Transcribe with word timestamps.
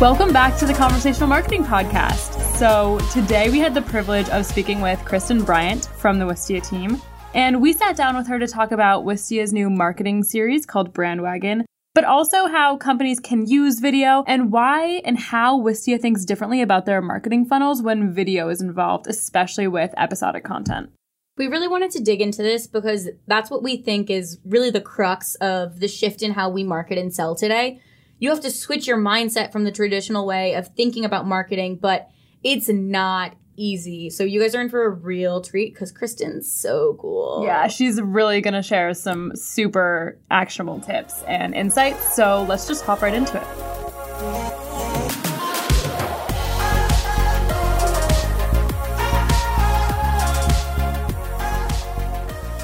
Welcome 0.00 0.32
back 0.32 0.56
to 0.56 0.64
the 0.64 0.72
Conversational 0.72 1.28
Marketing 1.28 1.62
Podcast. 1.62 2.56
So, 2.56 2.98
today 3.12 3.50
we 3.50 3.58
had 3.58 3.74
the 3.74 3.82
privilege 3.82 4.30
of 4.30 4.46
speaking 4.46 4.80
with 4.80 4.98
Kristen 5.04 5.44
Bryant 5.44 5.90
from 5.98 6.18
the 6.18 6.24
Wistia 6.24 6.66
team. 6.66 7.02
And 7.34 7.60
we 7.60 7.74
sat 7.74 7.96
down 7.96 8.16
with 8.16 8.26
her 8.28 8.38
to 8.38 8.46
talk 8.46 8.72
about 8.72 9.04
Wistia's 9.04 9.52
new 9.52 9.68
marketing 9.68 10.24
series 10.24 10.64
called 10.64 10.94
Brandwagon, 10.94 11.66
but 11.94 12.04
also 12.04 12.46
how 12.46 12.78
companies 12.78 13.20
can 13.20 13.44
use 13.44 13.78
video 13.78 14.24
and 14.26 14.50
why 14.50 15.02
and 15.04 15.18
how 15.18 15.60
Wistia 15.60 16.00
thinks 16.00 16.24
differently 16.24 16.62
about 16.62 16.86
their 16.86 17.02
marketing 17.02 17.44
funnels 17.44 17.82
when 17.82 18.10
video 18.10 18.48
is 18.48 18.62
involved, 18.62 19.06
especially 19.06 19.68
with 19.68 19.92
episodic 19.98 20.44
content. 20.44 20.88
We 21.36 21.46
really 21.46 21.68
wanted 21.68 21.90
to 21.90 22.02
dig 22.02 22.22
into 22.22 22.42
this 22.42 22.66
because 22.66 23.10
that's 23.26 23.50
what 23.50 23.62
we 23.62 23.76
think 23.76 24.08
is 24.08 24.38
really 24.46 24.70
the 24.70 24.80
crux 24.80 25.34
of 25.42 25.78
the 25.78 25.88
shift 25.88 26.22
in 26.22 26.32
how 26.32 26.48
we 26.48 26.64
market 26.64 26.96
and 26.96 27.12
sell 27.12 27.34
today 27.34 27.82
you 28.20 28.28
have 28.28 28.40
to 28.40 28.50
switch 28.50 28.86
your 28.86 28.98
mindset 28.98 29.50
from 29.50 29.64
the 29.64 29.72
traditional 29.72 30.26
way 30.26 30.52
of 30.54 30.68
thinking 30.76 31.06
about 31.06 31.26
marketing, 31.26 31.78
but 31.80 32.10
it's 32.44 32.68
not 32.68 33.34
easy. 33.56 34.10
So 34.10 34.24
you 34.24 34.38
guys 34.38 34.54
are 34.54 34.60
in 34.60 34.68
for 34.68 34.84
a 34.84 34.90
real 34.90 35.40
treat 35.40 35.72
because 35.72 35.90
Kristen's 35.90 36.52
so 36.52 36.98
cool. 37.00 37.42
Yeah, 37.46 37.66
she's 37.68 37.98
really 37.98 38.42
going 38.42 38.52
to 38.52 38.62
share 38.62 38.92
some 38.92 39.34
super 39.34 40.18
actionable 40.30 40.80
tips 40.80 41.22
and 41.22 41.54
insights. 41.54 42.14
So 42.14 42.44
let's 42.46 42.68
just 42.68 42.84
hop 42.84 43.00
right 43.00 43.14
into 43.14 43.38
it. 43.38 43.46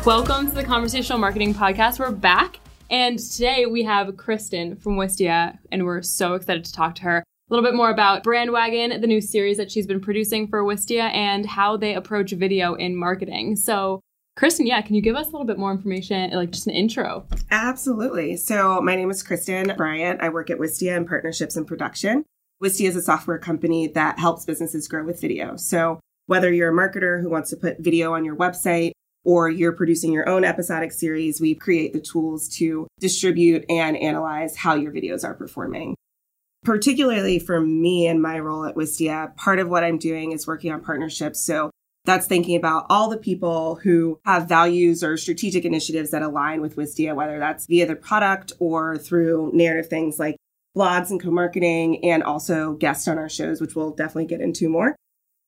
Welcome 0.04 0.50
to 0.50 0.54
the 0.54 0.64
Conversational 0.64 1.18
Marketing 1.18 1.54
Podcast. 1.54 1.98
We're 1.98 2.12
back 2.12 2.60
and 2.90 3.18
today 3.18 3.66
we 3.66 3.82
have 3.84 4.16
Kristen 4.16 4.76
from 4.76 4.96
Wistia, 4.96 5.58
and 5.72 5.84
we're 5.84 6.02
so 6.02 6.34
excited 6.34 6.64
to 6.64 6.72
talk 6.72 6.94
to 6.96 7.02
her 7.02 7.18
a 7.18 7.54
little 7.54 7.64
bit 7.64 7.76
more 7.76 7.90
about 7.90 8.24
Brandwagon, 8.24 9.00
the 9.00 9.06
new 9.06 9.20
series 9.20 9.56
that 9.56 9.70
she's 9.70 9.86
been 9.86 10.00
producing 10.00 10.48
for 10.48 10.64
Wistia, 10.64 11.12
and 11.14 11.46
how 11.46 11.76
they 11.76 11.94
approach 11.94 12.32
video 12.32 12.74
in 12.74 12.96
marketing. 12.96 13.56
So, 13.56 14.00
Kristen, 14.36 14.66
yeah, 14.66 14.82
can 14.82 14.94
you 14.96 15.02
give 15.02 15.16
us 15.16 15.28
a 15.28 15.30
little 15.30 15.46
bit 15.46 15.58
more 15.58 15.70
information, 15.70 16.30
like 16.32 16.50
just 16.50 16.66
an 16.66 16.74
intro? 16.74 17.26
Absolutely. 17.50 18.36
So, 18.36 18.80
my 18.80 18.96
name 18.96 19.10
is 19.10 19.22
Kristen 19.22 19.72
Bryant. 19.76 20.20
I 20.20 20.28
work 20.28 20.50
at 20.50 20.58
Wistia 20.58 20.96
in 20.96 21.06
partnerships 21.06 21.56
and 21.56 21.66
production. 21.66 22.24
Wistia 22.62 22.88
is 22.88 22.96
a 22.96 23.02
software 23.02 23.38
company 23.38 23.86
that 23.88 24.18
helps 24.18 24.44
businesses 24.44 24.88
grow 24.88 25.04
with 25.04 25.20
video. 25.20 25.56
So, 25.56 26.00
whether 26.26 26.52
you're 26.52 26.70
a 26.70 26.74
marketer 26.74 27.22
who 27.22 27.30
wants 27.30 27.50
to 27.50 27.56
put 27.56 27.78
video 27.78 28.12
on 28.14 28.24
your 28.24 28.34
website, 28.34 28.90
or 29.26 29.50
you're 29.50 29.72
producing 29.72 30.12
your 30.12 30.28
own 30.28 30.44
episodic 30.44 30.92
series, 30.92 31.40
we 31.40 31.54
create 31.54 31.92
the 31.92 32.00
tools 32.00 32.48
to 32.48 32.86
distribute 33.00 33.64
and 33.68 33.96
analyze 33.96 34.56
how 34.56 34.76
your 34.76 34.92
videos 34.92 35.24
are 35.24 35.34
performing. 35.34 35.96
Particularly 36.64 37.40
for 37.40 37.60
me 37.60 38.06
and 38.06 38.22
my 38.22 38.38
role 38.38 38.64
at 38.64 38.76
Wistia, 38.76 39.36
part 39.36 39.58
of 39.58 39.68
what 39.68 39.84
I'm 39.84 39.98
doing 39.98 40.30
is 40.30 40.46
working 40.46 40.72
on 40.72 40.80
partnerships. 40.80 41.40
So 41.44 41.70
that's 42.04 42.28
thinking 42.28 42.56
about 42.56 42.86
all 42.88 43.10
the 43.10 43.18
people 43.18 43.74
who 43.82 44.20
have 44.24 44.48
values 44.48 45.02
or 45.02 45.16
strategic 45.16 45.64
initiatives 45.64 46.12
that 46.12 46.22
align 46.22 46.60
with 46.60 46.76
Wistia, 46.76 47.14
whether 47.14 47.40
that's 47.40 47.66
via 47.66 47.84
the 47.84 47.96
product 47.96 48.52
or 48.60 48.96
through 48.96 49.50
narrative 49.52 49.90
things 49.90 50.20
like 50.20 50.36
blogs 50.76 51.10
and 51.10 51.20
co-marketing 51.20 52.04
and 52.04 52.22
also 52.22 52.74
guests 52.74 53.08
on 53.08 53.18
our 53.18 53.28
shows, 53.28 53.60
which 53.60 53.74
we'll 53.74 53.90
definitely 53.90 54.26
get 54.26 54.40
into 54.40 54.68
more. 54.68 54.94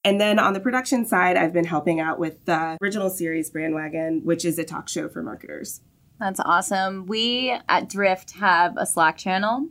And 0.05 0.21
then 0.21 0.39
on 0.39 0.53
the 0.53 0.61
production 0.61 1.05
side, 1.05 1.37
I've 1.37 1.53
been 1.53 1.65
helping 1.65 2.01
out 2.01 2.19
with 2.19 2.45
the 2.45 2.79
original 2.83 3.11
series 3.11 3.51
Brandwagon, 3.51 4.25
which 4.25 4.45
is 4.45 4.59
a 4.59 4.64
talk 4.64 4.89
show 4.89 5.09
for 5.09 5.23
marketers. 5.23 5.81
That's 6.19 6.41
awesome. 6.41 7.07
We 7.07 7.57
at 7.69 7.89
Drift 7.89 8.33
have 8.33 8.77
a 8.77 8.87
Slack 8.87 9.17
channel 9.17 9.69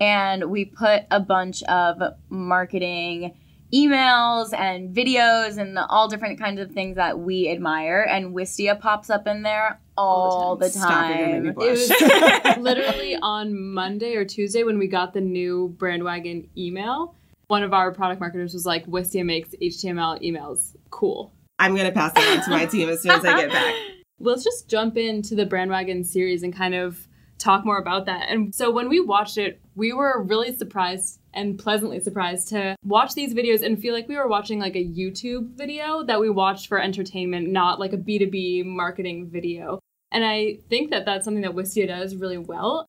and 0.00 0.50
we 0.50 0.64
put 0.64 1.02
a 1.10 1.20
bunch 1.20 1.62
of 1.64 2.00
marketing 2.28 3.34
emails 3.74 4.52
and 4.52 4.94
videos 4.94 5.58
and 5.58 5.76
all 5.78 6.08
different 6.08 6.38
kinds 6.38 6.60
of 6.60 6.70
things 6.70 6.96
that 6.96 7.18
we 7.18 7.48
admire 7.48 8.06
and 8.08 8.34
Wistia 8.34 8.78
pops 8.78 9.10
up 9.10 9.26
in 9.26 9.42
there 9.42 9.80
all, 9.96 10.56
the 10.56 10.70
time. 10.70 11.44
The 11.44 11.52
time. 11.52 11.60
It 11.60 12.56
was 12.56 12.56
literally 12.58 13.16
on 13.16 13.58
Monday 13.58 14.14
or 14.14 14.24
Tuesday 14.24 14.62
when 14.62 14.78
we 14.78 14.86
got 14.86 15.14
the 15.14 15.20
new 15.20 15.74
Brandwagon 15.78 16.48
email 16.56 17.14
one 17.48 17.62
of 17.62 17.72
our 17.72 17.92
product 17.92 18.20
marketers 18.20 18.52
was 18.52 18.66
like, 18.66 18.86
Wistia 18.86 19.24
makes 19.24 19.50
HTML 19.62 20.20
emails 20.22 20.74
cool. 20.90 21.32
I'm 21.58 21.74
going 21.74 21.86
to 21.86 21.92
pass 21.92 22.12
that 22.12 22.38
on 22.38 22.44
to 22.44 22.50
my 22.50 22.66
team 22.66 22.88
as 22.88 23.02
soon 23.02 23.12
as 23.12 23.24
I 23.24 23.40
get 23.40 23.50
back. 23.50 23.74
Let's 24.18 24.44
just 24.44 24.68
jump 24.68 24.96
into 24.96 25.34
the 25.34 25.46
Brandwagon 25.46 26.04
series 26.04 26.42
and 26.42 26.54
kind 26.54 26.74
of 26.74 27.06
talk 27.38 27.64
more 27.64 27.78
about 27.78 28.06
that. 28.06 28.28
And 28.28 28.54
so 28.54 28.70
when 28.70 28.88
we 28.88 29.00
watched 29.00 29.38
it, 29.38 29.60
we 29.74 29.92
were 29.92 30.22
really 30.22 30.56
surprised 30.56 31.20
and 31.34 31.58
pleasantly 31.58 32.00
surprised 32.00 32.48
to 32.48 32.76
watch 32.82 33.14
these 33.14 33.34
videos 33.34 33.62
and 33.62 33.78
feel 33.78 33.92
like 33.92 34.08
we 34.08 34.16
were 34.16 34.28
watching 34.28 34.58
like 34.58 34.74
a 34.74 34.84
YouTube 34.84 35.54
video 35.56 36.02
that 36.04 36.18
we 36.18 36.30
watched 36.30 36.66
for 36.66 36.80
entertainment, 36.80 37.48
not 37.48 37.78
like 37.78 37.92
a 37.92 37.98
B2B 37.98 38.64
marketing 38.64 39.28
video. 39.28 39.80
And 40.10 40.24
I 40.24 40.58
think 40.70 40.90
that 40.90 41.04
that's 41.04 41.24
something 41.24 41.42
that 41.42 41.52
Wistia 41.54 41.86
does 41.86 42.16
really 42.16 42.38
well. 42.38 42.86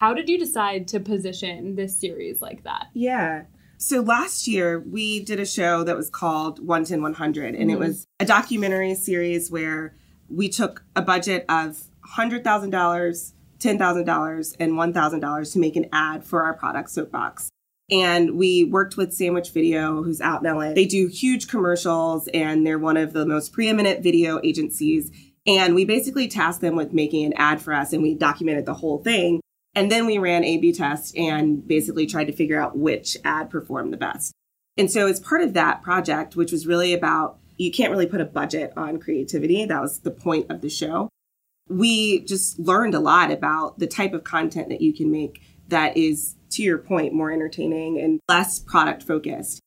How 0.00 0.14
did 0.14 0.28
you 0.28 0.38
decide 0.38 0.88
to 0.88 1.00
position 1.00 1.74
this 1.74 1.98
series 1.98 2.40
like 2.40 2.64
that? 2.64 2.86
Yeah. 2.94 3.44
So 3.78 4.00
last 4.00 4.48
year 4.48 4.80
we 4.80 5.20
did 5.20 5.38
a 5.38 5.46
show 5.46 5.84
that 5.84 5.96
was 5.96 6.10
called 6.10 6.58
110 6.58 7.02
100 7.02 7.54
and 7.54 7.56
mm-hmm. 7.56 7.70
it 7.70 7.78
was 7.78 8.06
a 8.18 8.24
documentary 8.24 8.94
series 8.94 9.50
where 9.50 9.94
we 10.28 10.48
took 10.48 10.84
a 10.94 11.02
budget 11.02 11.44
of 11.48 11.84
$100,000, 12.16 12.42
$10,000 13.58 14.56
and 14.58 14.72
$1,000 14.72 15.52
to 15.52 15.58
make 15.58 15.76
an 15.76 15.86
ad 15.92 16.24
for 16.24 16.44
our 16.44 16.54
product 16.54 16.90
Soapbox. 16.90 17.50
And 17.90 18.36
we 18.36 18.64
worked 18.64 18.96
with 18.96 19.12
Sandwich 19.12 19.50
Video, 19.50 20.02
who's 20.02 20.20
out 20.20 20.44
in 20.44 20.52
LA. 20.52 20.72
They 20.72 20.86
do 20.86 21.06
huge 21.06 21.46
commercials 21.46 22.28
and 22.28 22.66
they're 22.66 22.78
one 22.78 22.96
of 22.96 23.12
the 23.12 23.24
most 23.24 23.52
preeminent 23.52 24.02
video 24.02 24.40
agencies. 24.42 25.10
And 25.46 25.76
we 25.76 25.84
basically 25.84 26.26
tasked 26.26 26.60
them 26.60 26.74
with 26.74 26.92
making 26.92 27.24
an 27.26 27.32
ad 27.36 27.62
for 27.62 27.72
us 27.72 27.92
and 27.92 28.02
we 28.02 28.14
documented 28.14 28.66
the 28.66 28.74
whole 28.74 29.02
thing. 29.02 29.40
And 29.76 29.92
then 29.92 30.06
we 30.06 30.18
ran 30.18 30.42
A 30.42 30.56
B 30.56 30.72
tests 30.72 31.12
and 31.16 31.64
basically 31.68 32.06
tried 32.06 32.24
to 32.24 32.32
figure 32.32 32.60
out 32.60 32.76
which 32.76 33.16
ad 33.24 33.50
performed 33.50 33.92
the 33.92 33.98
best. 33.98 34.32
And 34.76 34.90
so 34.90 35.06
as 35.06 35.20
part 35.20 35.42
of 35.42 35.52
that 35.52 35.82
project, 35.82 36.34
which 36.34 36.50
was 36.50 36.66
really 36.66 36.92
about 36.92 37.38
you 37.58 37.70
can't 37.70 37.90
really 37.90 38.06
put 38.06 38.20
a 38.20 38.26
budget 38.26 38.72
on 38.76 38.98
creativity, 38.98 39.64
that 39.64 39.80
was 39.80 40.00
the 40.00 40.10
point 40.10 40.50
of 40.50 40.62
the 40.62 40.68
show. 40.68 41.08
We 41.68 42.20
just 42.20 42.58
learned 42.58 42.94
a 42.94 43.00
lot 43.00 43.30
about 43.30 43.78
the 43.78 43.86
type 43.86 44.12
of 44.12 44.24
content 44.24 44.68
that 44.70 44.80
you 44.80 44.92
can 44.92 45.10
make 45.10 45.42
that 45.68 45.96
is, 45.96 46.36
to 46.50 46.62
your 46.62 46.78
point, 46.78 47.12
more 47.12 47.32
entertaining 47.32 47.98
and 48.00 48.20
less 48.28 48.58
product 48.58 49.02
focused. 49.02 49.60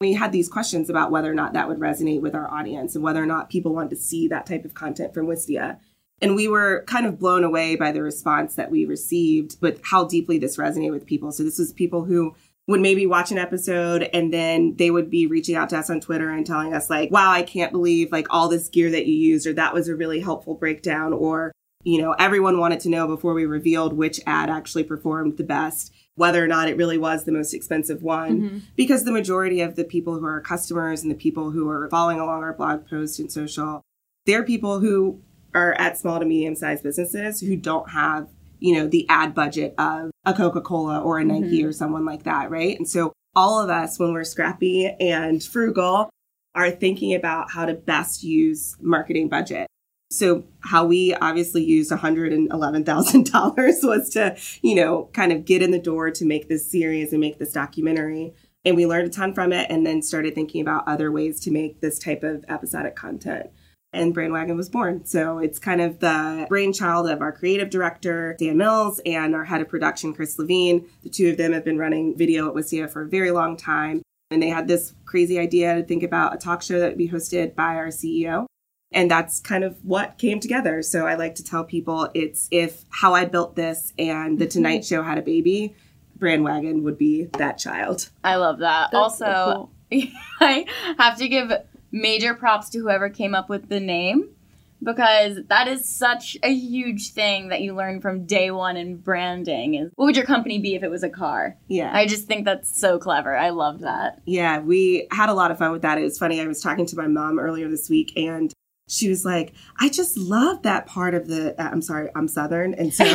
We 0.00 0.12
had 0.12 0.32
these 0.32 0.48
questions 0.48 0.90
about 0.90 1.10
whether 1.10 1.30
or 1.30 1.34
not 1.34 1.52
that 1.52 1.68
would 1.68 1.78
resonate 1.78 2.20
with 2.20 2.34
our 2.34 2.50
audience 2.50 2.94
and 2.94 3.04
whether 3.04 3.22
or 3.22 3.26
not 3.26 3.50
people 3.50 3.72
want 3.72 3.90
to 3.90 3.96
see 3.96 4.28
that 4.28 4.46
type 4.46 4.64
of 4.64 4.74
content 4.74 5.14
from 5.14 5.26
Wistia. 5.26 5.78
And 6.22 6.36
we 6.36 6.48
were 6.48 6.84
kind 6.86 7.04
of 7.04 7.18
blown 7.18 7.44
away 7.44 7.76
by 7.76 7.92
the 7.92 8.02
response 8.02 8.54
that 8.54 8.70
we 8.70 8.86
received 8.86 9.56
with 9.60 9.80
how 9.84 10.04
deeply 10.04 10.38
this 10.38 10.56
resonated 10.56 10.92
with 10.92 11.04
people. 11.04 11.32
So 11.32 11.42
this 11.42 11.58
was 11.58 11.72
people 11.72 12.04
who 12.04 12.34
would 12.68 12.80
maybe 12.80 13.06
watch 13.06 13.32
an 13.32 13.38
episode 13.38 14.08
and 14.14 14.32
then 14.32 14.76
they 14.76 14.92
would 14.92 15.10
be 15.10 15.26
reaching 15.26 15.56
out 15.56 15.68
to 15.70 15.76
us 15.76 15.90
on 15.90 16.00
Twitter 16.00 16.30
and 16.30 16.46
telling 16.46 16.72
us 16.72 16.88
like, 16.88 17.10
wow, 17.10 17.32
I 17.32 17.42
can't 17.42 17.72
believe 17.72 18.12
like 18.12 18.28
all 18.30 18.48
this 18.48 18.68
gear 18.68 18.88
that 18.92 19.06
you 19.06 19.14
used, 19.14 19.48
or 19.48 19.52
that 19.54 19.74
was 19.74 19.88
a 19.88 19.96
really 19.96 20.20
helpful 20.20 20.54
breakdown, 20.54 21.12
or, 21.12 21.50
you 21.82 22.00
know, 22.00 22.12
everyone 22.12 22.60
wanted 22.60 22.78
to 22.80 22.88
know 22.88 23.08
before 23.08 23.34
we 23.34 23.44
revealed 23.44 23.92
which 23.92 24.20
ad 24.24 24.48
actually 24.48 24.84
performed 24.84 25.38
the 25.38 25.44
best, 25.44 25.92
whether 26.14 26.42
or 26.42 26.46
not 26.46 26.68
it 26.68 26.76
really 26.76 26.98
was 26.98 27.24
the 27.24 27.32
most 27.32 27.52
expensive 27.52 28.04
one. 28.04 28.40
Mm-hmm. 28.40 28.58
Because 28.76 29.02
the 29.02 29.10
majority 29.10 29.60
of 29.60 29.74
the 29.74 29.82
people 29.82 30.20
who 30.20 30.26
are 30.26 30.40
customers 30.40 31.02
and 31.02 31.10
the 31.10 31.16
people 31.16 31.50
who 31.50 31.68
are 31.68 31.88
following 31.90 32.20
along 32.20 32.44
our 32.44 32.52
blog 32.52 32.88
post 32.88 33.18
and 33.18 33.32
social, 33.32 33.82
they're 34.24 34.44
people 34.44 34.78
who 34.78 35.20
are 35.54 35.74
at 35.74 35.98
small 35.98 36.18
to 36.18 36.24
medium 36.24 36.54
sized 36.54 36.82
businesses 36.82 37.40
who 37.40 37.56
don't 37.56 37.90
have, 37.90 38.28
you 38.58 38.76
know, 38.76 38.86
the 38.86 39.06
ad 39.08 39.34
budget 39.34 39.74
of 39.78 40.10
a 40.24 40.32
Coca 40.32 40.60
Cola 40.60 41.00
or 41.00 41.18
a 41.18 41.24
Nike 41.24 41.58
mm-hmm. 41.58 41.68
or 41.68 41.72
someone 41.72 42.04
like 42.04 42.24
that, 42.24 42.50
right? 42.50 42.76
And 42.78 42.88
so 42.88 43.12
all 43.34 43.60
of 43.60 43.70
us, 43.70 43.98
when 43.98 44.12
we're 44.12 44.24
scrappy 44.24 44.86
and 45.00 45.42
frugal, 45.42 46.10
are 46.54 46.70
thinking 46.70 47.14
about 47.14 47.50
how 47.50 47.64
to 47.64 47.74
best 47.74 48.22
use 48.22 48.76
marketing 48.80 49.28
budget. 49.28 49.66
So 50.10 50.44
how 50.60 50.84
we 50.84 51.14
obviously 51.14 51.64
used 51.64 51.90
$111,000 51.90 53.56
was 53.82 54.10
to, 54.10 54.36
you 54.60 54.74
know, 54.74 55.08
kind 55.14 55.32
of 55.32 55.46
get 55.46 55.62
in 55.62 55.70
the 55.70 55.78
door 55.78 56.10
to 56.10 56.24
make 56.26 56.48
this 56.48 56.70
series 56.70 57.12
and 57.12 57.20
make 57.20 57.38
this 57.38 57.52
documentary. 57.52 58.34
And 58.64 58.76
we 58.76 58.86
learned 58.86 59.08
a 59.08 59.10
ton 59.10 59.32
from 59.34 59.52
it 59.52 59.70
and 59.70 59.86
then 59.86 60.02
started 60.02 60.34
thinking 60.34 60.60
about 60.60 60.86
other 60.86 61.10
ways 61.10 61.40
to 61.40 61.50
make 61.50 61.80
this 61.80 61.98
type 61.98 62.22
of 62.22 62.44
episodic 62.48 62.94
content 62.94 63.50
and 63.92 64.14
Brandwagon 64.14 64.56
was 64.56 64.68
born. 64.68 65.04
So 65.04 65.38
it's 65.38 65.58
kind 65.58 65.80
of 65.80 65.98
the 66.00 66.46
brainchild 66.48 67.08
of 67.08 67.20
our 67.20 67.32
creative 67.32 67.70
director, 67.70 68.34
Dan 68.38 68.56
Mills, 68.56 69.00
and 69.04 69.34
our 69.34 69.44
head 69.44 69.60
of 69.60 69.68
production, 69.68 70.14
Chris 70.14 70.38
Levine. 70.38 70.86
The 71.02 71.10
two 71.10 71.30
of 71.30 71.36
them 71.36 71.52
have 71.52 71.64
been 71.64 71.78
running 71.78 72.16
video 72.16 72.48
at 72.48 72.54
Wistia 72.54 72.90
for 72.90 73.02
a 73.02 73.08
very 73.08 73.30
long 73.30 73.56
time. 73.56 74.02
And 74.30 74.42
they 74.42 74.48
had 74.48 74.66
this 74.66 74.94
crazy 75.04 75.38
idea 75.38 75.74
to 75.74 75.82
think 75.82 76.02
about 76.02 76.34
a 76.34 76.38
talk 76.38 76.62
show 76.62 76.78
that 76.78 76.88
would 76.88 76.98
be 76.98 77.08
hosted 77.08 77.54
by 77.54 77.76
our 77.76 77.88
CEO. 77.88 78.46
And 78.94 79.10
that's 79.10 79.40
kind 79.40 79.64
of 79.64 79.82
what 79.84 80.18
came 80.18 80.40
together. 80.40 80.82
So 80.82 81.06
I 81.06 81.14
like 81.14 81.34
to 81.36 81.44
tell 81.44 81.64
people 81.64 82.08
it's 82.14 82.48
if 82.50 82.84
how 82.90 83.14
I 83.14 83.24
built 83.26 83.56
this 83.56 83.92
and 83.98 84.38
the. 84.38 84.46
Tonight 84.46 84.82
mhm. 84.82 84.88
Show 84.88 85.02
had 85.02 85.18
a 85.18 85.22
baby, 85.22 85.74
Brandwagon 86.18 86.82
would 86.82 86.98
be 86.98 87.24
that 87.38 87.58
child. 87.58 88.10
I 88.22 88.36
love 88.36 88.58
that. 88.58 88.90
That's 88.92 89.20
also, 89.20 89.24
so 89.24 89.70
I 90.40 90.66
have 90.98 91.18
to 91.18 91.28
give 91.28 91.52
major 91.92 92.34
props 92.34 92.70
to 92.70 92.78
whoever 92.78 93.08
came 93.08 93.34
up 93.34 93.48
with 93.48 93.68
the 93.68 93.80
name 93.80 94.28
because 94.82 95.38
that 95.48 95.68
is 95.68 95.88
such 95.88 96.36
a 96.42 96.52
huge 96.52 97.12
thing 97.12 97.48
that 97.48 97.60
you 97.60 97.74
learn 97.74 98.00
from 98.00 98.26
day 98.26 98.50
one 98.50 98.76
in 98.76 98.96
branding. 98.96 99.74
Is 99.74 99.90
what 99.94 100.06
would 100.06 100.16
your 100.16 100.26
company 100.26 100.58
be 100.58 100.74
if 100.74 100.82
it 100.82 100.90
was 100.90 101.02
a 101.02 101.10
car? 101.10 101.56
Yeah. 101.68 101.90
I 101.94 102.06
just 102.06 102.26
think 102.26 102.44
that's 102.44 102.80
so 102.80 102.98
clever. 102.98 103.36
I 103.36 103.50
love 103.50 103.80
that. 103.80 104.20
Yeah, 104.24 104.58
we 104.60 105.06
had 105.12 105.28
a 105.28 105.34
lot 105.34 105.50
of 105.50 105.58
fun 105.58 105.72
with 105.72 105.82
that. 105.82 105.98
It 105.98 106.02
was 106.02 106.18
funny. 106.18 106.40
I 106.40 106.46
was 106.46 106.60
talking 106.60 106.86
to 106.86 106.96
my 106.96 107.06
mom 107.06 107.38
earlier 107.38 107.68
this 107.68 107.88
week 107.88 108.12
and 108.16 108.52
she 108.88 109.08
was 109.08 109.24
like, 109.24 109.54
I 109.78 109.88
just 109.88 110.16
love 110.18 110.62
that 110.62 110.86
part 110.86 111.14
of 111.14 111.26
the. 111.26 111.60
uh, 111.60 111.70
I'm 111.70 111.82
sorry, 111.82 112.08
I'm 112.14 112.28
Southern. 112.28 112.74
And 112.74 112.92
so 112.92 113.04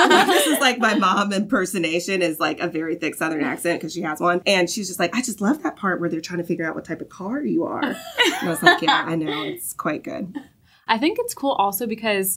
this 0.28 0.46
is 0.46 0.58
like 0.60 0.78
my 0.78 0.94
mom 0.94 1.32
impersonation 1.32 2.20
is 2.20 2.38
like 2.40 2.60
a 2.60 2.68
very 2.68 2.96
thick 2.96 3.14
Southern 3.14 3.42
accent 3.42 3.80
because 3.80 3.92
she 3.92 4.02
has 4.02 4.20
one. 4.20 4.42
And 4.46 4.68
she's 4.68 4.88
just 4.88 4.98
like, 4.98 5.14
I 5.14 5.22
just 5.22 5.40
love 5.40 5.62
that 5.62 5.76
part 5.76 6.00
where 6.00 6.08
they're 6.08 6.20
trying 6.20 6.40
to 6.40 6.44
figure 6.44 6.66
out 6.66 6.74
what 6.74 6.84
type 6.84 7.00
of 7.00 7.08
car 7.08 7.40
you 7.42 7.64
are. 7.64 7.82
And 7.82 7.96
I 8.42 8.48
was 8.48 8.62
like, 8.62 8.82
yeah, 8.82 9.04
I 9.06 9.14
know. 9.14 9.44
It's 9.44 9.72
quite 9.72 10.02
good. 10.04 10.36
I 10.86 10.98
think 10.98 11.18
it's 11.20 11.34
cool 11.34 11.52
also 11.52 11.86
because 11.86 12.36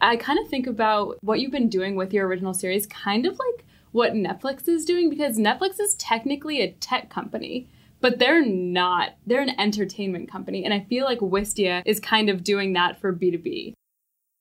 I 0.00 0.16
kind 0.16 0.38
of 0.38 0.48
think 0.48 0.66
about 0.66 1.18
what 1.20 1.40
you've 1.40 1.50
been 1.50 1.68
doing 1.68 1.96
with 1.96 2.12
your 2.12 2.26
original 2.26 2.54
series, 2.54 2.86
kind 2.86 3.26
of 3.26 3.38
like 3.38 3.66
what 3.92 4.12
Netflix 4.12 4.66
is 4.68 4.84
doing, 4.84 5.10
because 5.10 5.36
Netflix 5.36 5.78
is 5.78 5.94
technically 5.96 6.60
a 6.60 6.72
tech 6.72 7.10
company, 7.10 7.68
but 8.00 8.18
they're 8.18 8.44
not. 8.44 9.10
They're 9.26 9.42
an 9.42 9.58
entertainment 9.60 10.30
company. 10.30 10.64
And 10.64 10.72
I 10.74 10.80
feel 10.88 11.04
like 11.04 11.18
Wistia 11.20 11.82
is 11.84 12.00
kind 12.00 12.28
of 12.30 12.42
doing 12.44 12.72
that 12.74 13.00
for 13.00 13.12
B2B. 13.12 13.74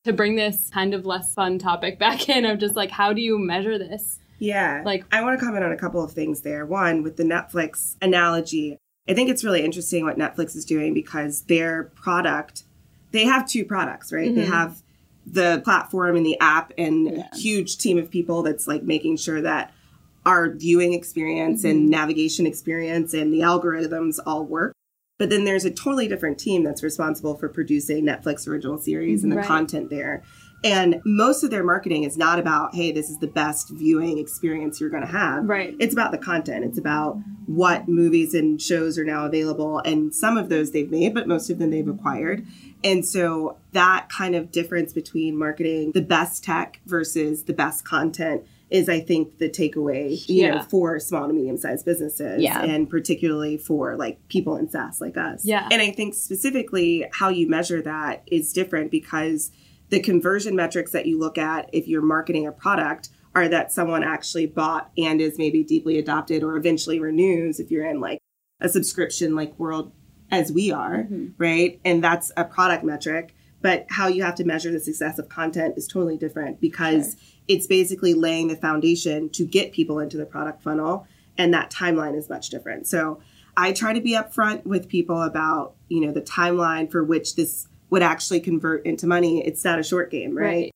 To 0.06 0.14
bring 0.14 0.38
this 0.38 0.70
kind 0.74 0.94
of 0.94 1.06
less 1.06 1.34
fun 1.34 1.60
topic 1.60 2.00
back 2.06 2.30
in 2.30 2.46
of 2.46 2.58
just 2.60 2.76
like, 2.76 2.90
how 2.92 3.12
do 3.14 3.22
you 3.22 3.38
measure 3.38 3.78
this? 3.78 4.20
Yeah. 4.40 4.82
Like- 4.86 5.04
I 5.12 5.22
want 5.22 5.38
to 5.40 5.46
comment 5.46 5.66
on 5.66 5.72
a 5.74 5.78
couple 5.78 6.02
of 6.04 6.12
things 6.14 6.42
there. 6.42 6.66
One, 6.66 7.04
with 7.04 7.18
the 7.18 7.24
Netflix 7.24 7.96
analogy, 8.02 8.78
I 9.10 9.14
think 9.14 9.30
it's 9.30 9.44
really 9.44 9.62
interesting 9.64 10.06
what 10.06 10.18
Netflix 10.18 10.56
is 10.56 10.64
doing 10.66 10.94
because 10.94 11.42
their 11.44 11.86
product, 11.96 12.64
they 13.12 13.26
have 13.26 13.48
two 13.48 13.66
products, 13.66 14.14
right? 14.14 14.34
They 14.34 14.46
Mhm. 14.46 14.52
have 14.52 14.82
the 15.26 15.62
platform 15.66 16.16
and 16.16 16.26
the 16.26 16.40
app 16.40 16.72
and 16.78 17.08
Yeah. 17.18 17.28
a 17.32 17.36
huge 17.38 17.78
team 17.78 17.98
of 17.98 18.10
people 18.10 18.42
that's 18.42 18.68
like 18.68 18.84
making 18.84 19.18
sure 19.18 19.42
that 19.42 19.74
our 20.30 20.54
viewing 20.54 20.94
experience 20.94 21.64
and 21.64 21.80
mm-hmm. 21.82 21.90
navigation 21.90 22.46
experience 22.46 23.16
and 23.16 23.34
the 23.34 23.40
algorithms 23.40 24.20
all 24.28 24.46
work. 24.46 24.76
But 25.18 25.32
then 25.32 25.44
there's 25.44 25.66
a 25.66 25.72
totally 25.72 26.08
different 26.08 26.38
team 26.38 26.64
that's 26.64 26.84
responsible 26.84 27.36
for 27.36 27.50
producing 27.50 28.06
Netflix 28.06 28.48
original 28.48 28.78
series 28.78 29.24
and 29.24 29.32
the 29.32 29.38
Right. 29.38 29.46
content 29.46 29.90
there. 29.90 30.24
And 30.64 31.02
most 31.04 31.44
of 31.44 31.50
their 31.50 31.64
marketing 31.64 32.04
is 32.04 32.16
not 32.16 32.38
about, 32.38 32.76
hey, 32.76 32.92
this 32.92 33.10
is 33.10 33.18
the 33.18 33.28
best 33.28 33.70
viewing 33.72 34.20
experience 34.20 34.80
you're 34.80 34.90
going 34.92 35.06
to 35.06 35.12
have. 35.12 35.50
Right. 35.50 35.76
It's 35.80 35.94
about 35.94 36.12
the 36.12 36.18
content. 36.18 36.64
It's 36.64 36.78
about 36.78 37.18
what 37.48 37.88
movies 37.88 38.34
and 38.36 38.62
shows 38.62 39.00
are 39.00 39.06
now 39.06 39.26
available. 39.26 39.80
And 39.80 40.14
some 40.14 40.38
of 40.38 40.50
those 40.50 40.72
they've 40.72 40.92
made, 40.92 41.16
but 41.16 41.28
most 41.28 41.50
of 41.50 41.58
them 41.58 41.72
they've 41.72 41.88
acquired. 41.88 42.46
And 42.84 43.06
so 43.06 43.58
that 43.72 44.10
kind 44.10 44.36
of 44.36 44.52
difference 44.52 44.94
between 44.94 45.38
marketing 45.38 45.92
the 45.94 46.02
best 46.02 46.44
tech 46.44 46.82
versus 46.86 47.44
the 47.46 47.54
best 47.54 47.84
content 47.84 48.44
is, 48.70 48.88
I 48.88 49.00
think, 49.00 49.40
the 49.40 49.50
takeaway, 49.50 50.28
you 50.30 50.50
know, 50.50 50.62
for 50.62 51.00
small 51.00 51.28
to 51.28 51.34
medium 51.34 51.58
sized 51.58 51.86
businesses 51.86 52.42
Yeah. 52.42 52.62
and 52.62 52.90
particularly 52.90 53.58
for 53.58 53.96
like 53.98 54.28
people 54.28 54.56
in 54.58 54.70
SaaS 54.70 55.02
like 55.02 55.18
us. 55.18 55.44
Yeah. 55.44 55.68
And 55.72 55.82
I 55.82 55.92
think 55.92 56.14
specifically 56.14 57.08
how 57.14 57.30
you 57.30 57.50
measure 57.50 57.82
that 57.82 58.24
is 58.28 58.54
different 58.54 58.92
because 58.92 59.52
the 59.90 60.00
conversion 60.00 60.56
metrics 60.56 60.92
that 60.92 61.08
you 61.08 61.18
look 61.18 61.38
at 61.38 61.70
if 61.74 61.88
you're 61.88 62.02
marketing 62.02 62.46
a 62.46 62.52
product 62.52 63.10
are 63.36 63.48
that 63.48 63.72
someone 63.72 64.04
actually 64.04 64.46
bought 64.46 64.92
and 64.98 65.22
is 65.22 65.38
maybe 65.38 65.64
deeply 65.64 65.98
adopted 65.98 66.44
or 66.44 66.56
eventually 66.56 67.00
renews 67.00 67.60
if 67.60 67.72
you're 67.72 67.86
in 67.86 68.00
like 68.00 68.20
a 68.60 68.70
subscription 68.70 69.36
like 69.36 69.58
world 69.60 69.92
as 70.32 70.52
we 70.52 70.72
are, 70.72 70.98
mm-hmm. 70.98 71.28
right? 71.38 71.80
And 71.84 72.04
that's 72.04 72.32
a 72.38 72.44
product 72.46 72.84
metric. 72.84 73.36
But 73.62 73.88
how 73.90 74.08
you 74.08 74.24
have 74.24 74.36
to 74.36 74.46
measure 74.46 74.72
the 74.72 74.80
success 74.80 75.20
of 75.20 75.28
content 75.28 75.76
is 75.78 75.88
totally 75.88 76.18
different 76.18 76.62
because 76.62 77.18
it's 77.50 77.68
basically 77.68 78.14
laying 78.14 78.48
the 78.48 78.56
foundation 78.56 79.28
to 79.32 79.44
get 79.46 79.74
people 79.74 80.00
into 80.00 80.16
the 80.16 80.26
product 80.26 80.64
funnel. 80.64 81.06
And 81.38 81.54
that 81.54 81.72
timeline 81.72 82.16
is 82.18 82.30
much 82.30 82.50
different. 82.50 82.88
So 82.88 83.22
I 83.58 83.74
try 83.74 83.92
to 83.94 84.02
be 84.02 84.12
upfront 84.12 84.66
with 84.66 84.88
people 84.88 85.22
about, 85.22 85.74
you 85.90 86.00
know, 86.06 86.12
the 86.14 86.22
timeline 86.22 86.90
for 86.92 87.04
which 87.04 87.36
this 87.36 87.68
would 87.90 88.04
actually 88.04 88.40
convert 88.40 88.86
into 88.86 89.08
money. 89.08 89.46
It's 89.46 89.64
not 89.66 89.80
a 89.80 89.84
short 89.84 90.12
game, 90.12 90.38
right? 90.38 90.46
Right. 90.46 90.72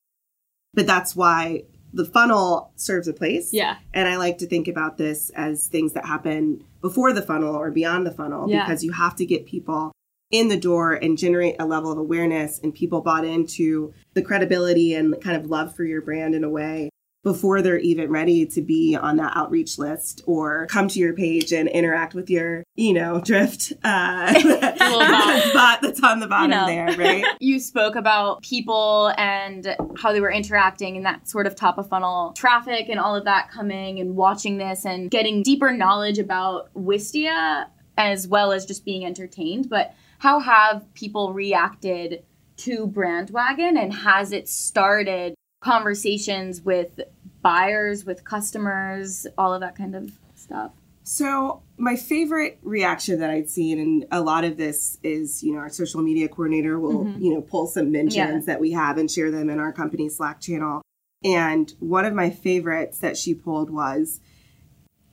But 0.74 0.88
that's 0.88 1.16
why 1.16 1.64
the 1.94 2.06
funnel 2.06 2.72
serves 2.76 3.08
a 3.08 3.14
place. 3.14 3.54
Yeah. 3.54 3.78
And 3.94 4.08
I 4.08 4.18
like 4.18 4.40
to 4.40 4.48
think 4.48 4.68
about 4.68 4.98
this 4.98 5.30
as 5.36 5.68
things 5.68 5.94
that 5.94 6.06
happen 6.08 6.64
before 6.82 7.14
the 7.14 7.22
funnel 7.22 7.56
or 7.56 7.70
beyond 7.70 8.08
the 8.08 8.12
funnel 8.12 8.50
Yeah. 8.50 8.66
because 8.66 8.84
you 8.84 8.94
have 8.94 9.16
to 9.18 9.26
get 9.26 9.46
people 9.46 9.92
in 10.34 10.48
the 10.48 10.58
door 10.58 10.94
and 10.94 11.18
generate 11.18 11.56
a 11.60 11.66
level 11.66 11.92
of 11.92 11.98
awareness 12.00 12.60
and 12.60 12.74
people 12.74 13.02
bought 13.02 13.24
into 13.24 13.94
the 14.16 14.22
credibility 14.22 14.96
and 14.96 15.16
kind 15.22 15.38
of 15.38 15.46
love 15.46 15.76
for 15.76 15.86
your 15.86 16.02
brand 16.02 16.34
in 16.34 16.44
a 16.44 16.50
way 16.50 16.90
before 17.24 17.62
they're 17.62 17.78
even 17.78 18.10
ready 18.10 18.46
to 18.46 18.62
be 18.62 18.98
on 19.00 19.16
that 19.16 19.32
outreach 19.38 19.78
list 19.78 20.22
or 20.26 20.66
come 20.68 20.90
to 20.90 21.00
your 21.00 21.14
page 21.14 21.54
and 21.54 21.70
interact 21.70 22.14
with 22.16 22.30
your, 22.30 22.64
you 22.76 22.94
know, 22.94 23.22
drift 23.22 23.72
uh, 23.84 24.34
bot. 24.44 25.54
bot 25.54 25.82
that's 25.82 26.04
on 26.04 26.20
the 26.20 26.28
bottom 26.28 26.50
know. 26.50 26.66
there, 26.66 26.88
right? 26.98 27.24
You 27.40 27.60
spoke 27.60 27.96
about 27.96 28.42
people 28.42 29.14
and 29.18 29.76
how 29.98 30.12
they 30.12 30.20
were 30.20 30.32
interacting 30.32 30.98
and 30.98 31.06
that 31.06 31.30
sort 31.30 31.46
of 31.46 31.56
top 31.56 31.78
of 31.78 31.88
funnel 31.88 32.34
traffic 32.34 32.90
and 32.90 33.00
all 33.00 33.16
of 33.16 33.26
that 33.26 33.52
coming 33.52 34.00
and 34.00 34.16
watching 34.16 34.58
this 34.58 34.84
and 34.84 35.12
getting 35.12 35.44
deeper 35.44 35.72
knowledge 35.72 36.20
about 36.20 36.74
Wistia 36.74 37.68
as 37.98 38.28
well 38.28 38.52
as 38.52 38.66
just 38.66 38.84
being 38.84 39.06
entertained. 39.06 39.70
But 39.70 39.94
how 40.24 40.40
have 40.40 40.86
people 40.94 41.34
reacted 41.34 42.24
to 42.56 42.88
Brandwagon 42.88 43.78
and 43.78 43.94
has 43.94 44.32
it 44.32 44.48
started 44.48 45.36
conversations 45.60 46.62
with 46.62 47.02
buyers, 47.42 48.06
with 48.06 48.24
customers, 48.24 49.28
all 49.38 49.54
of 49.54 49.60
that 49.60 49.76
kind 49.76 49.94
of 49.94 50.14
stuff? 50.34 50.72
So 51.04 51.62
my 51.76 51.98
favorite 51.98 52.58
reaction 52.62 53.20
that 53.20 53.32
I'd 53.32 53.50
seen, 53.50 53.78
and 53.78 54.06
a 54.14 54.22
lot 54.22 54.46
of 54.46 54.56
this 54.56 54.98
is, 55.04 55.44
you 55.44 55.52
know, 55.52 55.60
our 55.60 55.70
social 55.70 56.02
media 56.02 56.30
coordinator 56.30 56.80
will, 56.80 57.04
mm-hmm. 57.04 57.22
you 57.22 57.34
know, 57.34 57.42
pull 57.42 57.68
some 57.68 57.92
mentions 57.92 58.16
Yeah. 58.16 58.40
that 58.46 58.62
we 58.62 58.72
have 58.72 58.98
and 58.98 59.12
share 59.12 59.30
them 59.30 59.50
in 59.50 59.60
our 59.60 59.74
company 59.74 60.08
Slack 60.08 60.40
channel. 60.40 60.82
And 61.26 61.74
one 61.82 62.06
of 62.06 62.14
my 62.14 62.30
favorites 62.30 63.00
that 63.00 63.18
she 63.18 63.34
pulled 63.34 63.70
was, 63.70 64.22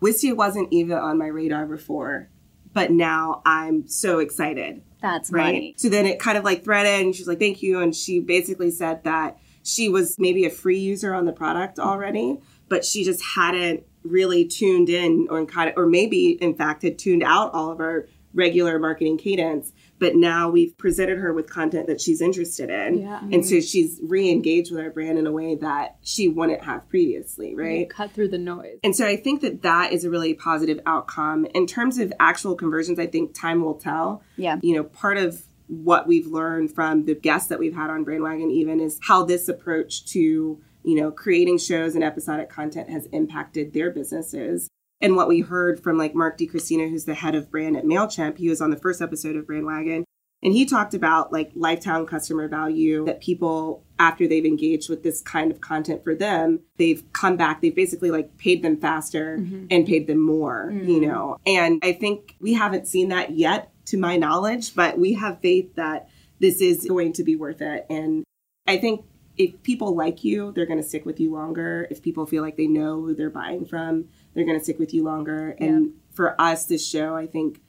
Wistia 0.00 0.36
wasn't 0.36 0.68
even 0.70 0.96
on 0.96 1.18
my 1.18 1.26
radar 1.26 1.66
before, 1.66 2.28
but 2.72 2.92
now 2.92 3.42
I'm 3.44 3.88
so 3.88 4.20
excited 4.20 4.82
That's 5.00 5.30
right? 5.30 5.44
funny. 5.44 5.74
So 5.76 5.88
then 5.88 6.06
it 6.06 6.18
kind 6.18 6.36
of 6.36 6.44
like 6.44 6.64
threaded, 6.64 7.06
and 7.06 7.14
she's 7.14 7.28
like, 7.28 7.38
"Thank 7.38 7.62
you," 7.62 7.80
and 7.80 7.94
she 7.94 8.20
basically 8.20 8.70
said 8.70 9.04
that 9.04 9.38
she 9.62 9.88
was 9.88 10.18
maybe 10.18 10.44
a 10.44 10.50
free 10.50 10.78
user 10.78 11.14
on 11.14 11.26
the 11.26 11.32
product 11.32 11.78
already, 11.78 12.38
but 12.68 12.84
she 12.84 13.04
just 13.04 13.22
hadn't 13.34 13.84
really 14.02 14.46
tuned 14.46 14.88
in, 14.88 15.26
or 15.30 15.44
kind 15.46 15.70
of, 15.70 15.76
or 15.76 15.86
maybe 15.86 16.30
in 16.30 16.54
fact 16.54 16.82
had 16.82 16.98
tuned 16.98 17.22
out 17.22 17.52
all 17.52 17.70
of 17.70 17.80
our 17.80 18.06
regular 18.34 18.78
marketing 18.78 19.18
cadence. 19.18 19.72
But 19.98 20.16
now 20.16 20.48
we've 20.48 20.76
presented 20.78 21.18
her 21.18 21.32
with 21.32 21.50
content 21.50 21.86
that 21.88 22.00
she's 22.00 22.20
interested 22.20 22.70
in, 22.70 22.98
Yeah. 23.02 23.20
and 23.30 23.44
so 23.44 23.60
she's 23.60 24.00
re-engaged 24.02 24.70
with 24.72 24.80
our 24.80 24.90
brand 24.90 25.18
in 25.18 25.26
a 25.26 25.32
way 25.32 25.56
that 25.56 25.96
she 26.02 26.28
wouldn't 26.28 26.62
have 26.64 26.88
previously, 26.88 27.54
right? 27.54 27.90
Cut 27.90 28.12
through 28.12 28.28
the 28.28 28.38
noise. 28.38 28.78
And 28.82 28.96
so 28.96 29.06
I 29.06 29.16
think 29.16 29.42
that 29.42 29.62
that 29.62 29.92
is 29.92 30.04
a 30.04 30.10
really 30.10 30.32
positive 30.34 30.80
outcome. 30.86 31.46
In 31.54 31.66
terms 31.66 31.98
of 31.98 32.12
actual 32.18 32.54
conversions, 32.54 32.98
I 32.98 33.06
think 33.06 33.34
time 33.38 33.62
will 33.62 33.74
tell. 33.74 34.22
Yeah. 34.36 34.58
You 34.62 34.76
know, 34.76 34.84
part 34.84 35.18
of 35.18 35.42
what 35.66 36.06
we've 36.08 36.26
learned 36.26 36.74
from 36.74 37.04
the 37.04 37.14
guests 37.14 37.48
that 37.48 37.58
we've 37.58 37.74
had 37.74 37.90
on 37.90 38.04
Brandwagon 38.04 38.50
even 38.50 38.80
is 38.80 38.98
how 39.02 39.24
this 39.24 39.48
approach 39.48 40.04
to, 40.06 40.58
you 40.82 40.94
know, 40.96 41.10
creating 41.10 41.58
shows 41.58 41.94
and 41.94 42.02
episodic 42.02 42.48
content 42.48 42.88
has 42.90 43.06
impacted 43.12 43.72
their 43.72 43.90
businesses. 43.90 44.68
And 45.00 45.16
what 45.16 45.28
we 45.28 45.40
heard 45.40 45.82
from 45.82 45.96
like 45.98 46.14
Mark 46.14 46.38
DiCristina, 46.38 46.90
who's 46.90 47.04
the 47.04 47.14
head 47.14 47.34
of 47.34 47.50
brand 47.50 47.76
at 47.76 47.84
MailChimp, 47.84 48.38
he 48.38 48.48
was 48.48 48.60
on 48.60 48.70
the 48.70 48.76
first 48.76 49.00
episode 49.00 49.36
of 49.36 49.46
Brandwagon. 49.46 50.04
And 50.42 50.54
he 50.54 50.64
talked 50.64 50.94
about 50.94 51.32
like 51.32 51.52
lifetime 51.54 52.06
customer 52.06 52.48
value 52.48 53.04
that 53.04 53.20
people, 53.20 53.84
after 53.98 54.26
they've 54.26 54.46
engaged 54.46 54.88
with 54.88 55.02
this 55.02 55.20
kind 55.20 55.50
of 55.50 55.60
content 55.60 56.02
for 56.02 56.14
them, 56.14 56.60
they've 56.78 57.04
come 57.12 57.36
back, 57.36 57.60
they've 57.60 57.74
basically 57.74 58.10
like 58.10 58.38
paid 58.38 58.62
them 58.62 58.78
faster 58.78 59.36
mm-hmm. 59.38 59.66
and 59.70 59.86
paid 59.86 60.06
them 60.06 60.18
more, 60.18 60.70
you 60.72 60.98
mm. 60.98 61.06
know. 61.06 61.36
And 61.46 61.80
I 61.82 61.92
think 61.92 62.36
we 62.40 62.54
haven't 62.54 62.88
seen 62.88 63.10
that 63.10 63.32
yet, 63.32 63.70
to 63.86 63.98
my 63.98 64.16
knowledge, 64.16 64.74
but 64.74 64.98
we 64.98 65.14
have 65.14 65.40
faith 65.40 65.74
that 65.74 66.08
this 66.38 66.60
is 66.60 66.86
going 66.86 67.12
to 67.14 67.24
be 67.24 67.36
worth 67.36 67.60
it. 67.60 67.86
And 67.90 68.24
I 68.66 68.78
think 68.78 69.04
if 69.36 69.62
people 69.62 69.94
like 69.96 70.24
you, 70.24 70.52
they're 70.52 70.66
going 70.66 70.80
to 70.80 70.86
stick 70.86 71.06
with 71.06 71.20
you 71.20 71.32
longer. 71.32 71.86
If 71.90 72.02
people 72.02 72.26
feel 72.26 72.42
like 72.42 72.56
they 72.56 72.66
know 72.66 73.00
who 73.00 73.14
they're 73.14 73.30
buying 73.30 73.64
from, 73.64 74.06
they're 74.34 74.44
going 74.44 74.58
to 74.58 74.64
stick 74.64 74.78
with 74.78 74.92
you 74.92 75.02
longer. 75.04 75.56
And 75.58 75.92
for 76.12 76.40
us, 76.40 76.66
this 76.66 76.86
show, 76.86 77.16
I 77.16 77.26
think, 77.26 77.60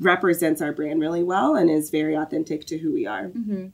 represents 0.00 0.62
our 0.62 0.72
brand 0.72 1.00
really 1.00 1.24
well 1.24 1.56
and 1.56 1.70
is 1.70 1.90
very 1.90 2.14
authentic 2.14 2.66
to 2.66 2.78
who 2.78 2.92
we 2.92 3.06
are. 3.06 3.28
Mm-hmm. 3.28 3.68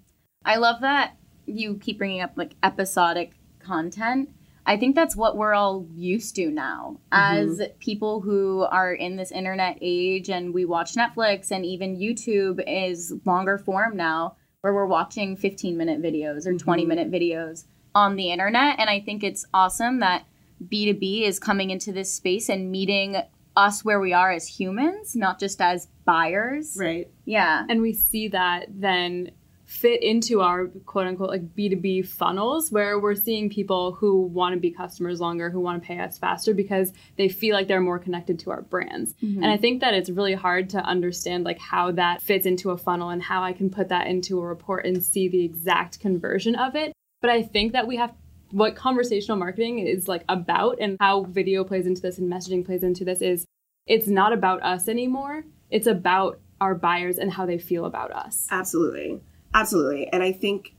I 0.44 0.56
love 0.56 0.80
that 0.80 1.16
you 1.46 1.76
keep 1.76 1.98
bringing 1.98 2.22
up 2.22 2.32
like 2.36 2.54
episodic 2.62 3.34
content. 3.58 4.30
I 4.66 4.78
think 4.78 4.94
that's 4.94 5.14
what 5.14 5.36
we're 5.36 5.52
all 5.52 5.86
used 5.92 6.36
to 6.36 6.50
now 6.50 7.00
mm-hmm. 7.12 7.50
as 7.60 7.68
people 7.80 8.22
who 8.22 8.62
are 8.62 8.94
in 8.94 9.16
this 9.16 9.30
internet 9.30 9.78
age 9.82 10.30
and 10.30 10.54
we 10.54 10.64
watch 10.64 10.94
Netflix 10.94 11.50
and 11.50 11.66
even 11.66 11.98
YouTube 11.98 12.62
is 12.66 13.12
longer 13.26 13.58
form 13.58 13.96
now 13.96 14.36
where 14.64 14.72
we're 14.72 14.86
watching 14.86 15.36
15 15.36 15.76
minute 15.76 16.00
videos 16.00 16.46
or 16.46 16.52
mm-hmm. 16.52 16.64
20 16.64 16.86
minute 16.86 17.10
videos 17.10 17.64
on 17.94 18.16
the 18.16 18.32
internet. 18.32 18.76
And 18.78 18.88
I 18.88 18.98
think 18.98 19.22
it's 19.22 19.44
awesome 19.52 20.00
that 20.00 20.24
B2B 20.66 21.28
is 21.28 21.38
coming 21.38 21.68
into 21.68 21.92
this 21.92 22.10
space 22.10 22.48
and 22.48 22.72
meeting 22.72 23.18
us 23.54 23.84
where 23.84 24.00
we 24.00 24.14
are 24.14 24.32
as 24.32 24.46
humans, 24.46 25.14
not 25.14 25.38
just 25.38 25.60
as 25.60 25.88
buyers. 26.06 26.78
Right. 26.80 27.10
Yeah. 27.26 27.66
and 27.68 27.82
we 27.82 27.92
see 27.92 28.28
that 28.28 28.68
then 28.70 29.32
fit 29.74 30.02
into 30.02 30.40
our 30.40 30.68
quote 30.86 31.06
unquote 31.06 31.28
like 31.28 31.54
B2B 31.54 32.06
funnels 32.06 32.70
where 32.70 32.98
we're 32.98 33.16
seeing 33.16 33.50
people 33.50 33.92
who 33.92 34.22
want 34.22 34.54
to 34.54 34.60
be 34.60 34.70
customers 34.70 35.20
longer, 35.20 35.50
who 35.50 35.60
want 35.60 35.82
to 35.82 35.86
pay 35.86 35.98
us 35.98 36.16
faster 36.16 36.54
because 36.54 36.92
they 37.16 37.28
feel 37.28 37.54
like 37.54 37.66
they're 37.66 37.80
more 37.80 37.98
connected 37.98 38.38
to 38.40 38.50
our 38.50 38.62
brands. 38.62 39.14
Mm-hmm. 39.14 39.42
And 39.42 39.52
I 39.52 39.56
think 39.56 39.80
that 39.80 39.92
it's 39.92 40.08
really 40.08 40.34
hard 40.34 40.70
to 40.70 40.78
understand 40.78 41.44
like 41.44 41.58
how 41.58 41.90
that 41.92 42.22
fits 42.22 42.46
into 42.46 42.70
a 42.70 42.78
funnel 42.78 43.10
and 43.10 43.22
how 43.22 43.42
I 43.42 43.52
can 43.52 43.68
put 43.68 43.88
that 43.88 44.06
into 44.06 44.40
a 44.40 44.46
report 44.46 44.86
and 44.86 45.02
see 45.02 45.28
the 45.28 45.44
exact 45.44 45.98
conversion 45.98 46.54
of 46.54 46.76
it. 46.76 46.92
But 47.20 47.30
I 47.30 47.42
think 47.42 47.72
that 47.72 47.88
we 47.88 47.96
have 47.96 48.14
what 48.52 48.76
conversational 48.76 49.36
marketing 49.36 49.80
is 49.80 50.06
like 50.06 50.24
about 50.28 50.78
and 50.80 50.96
how 51.00 51.24
video 51.24 51.64
plays 51.64 51.86
into 51.86 52.00
this 52.00 52.18
and 52.18 52.32
messaging 52.32 52.64
plays 52.64 52.84
into 52.84 53.04
this 53.04 53.20
is 53.20 53.44
it's 53.86 54.06
not 54.06 54.32
about 54.32 54.62
us 54.62 54.88
anymore. 54.88 55.44
It's 55.68 55.88
about 55.88 56.38
our 56.60 56.76
buyers 56.76 57.18
and 57.18 57.32
how 57.32 57.44
they 57.44 57.58
feel 57.58 57.84
about 57.84 58.12
us. 58.12 58.46
Absolutely. 58.50 59.20
Absolutely. 59.54 60.08
And 60.08 60.22
I 60.22 60.32
think 60.32 60.74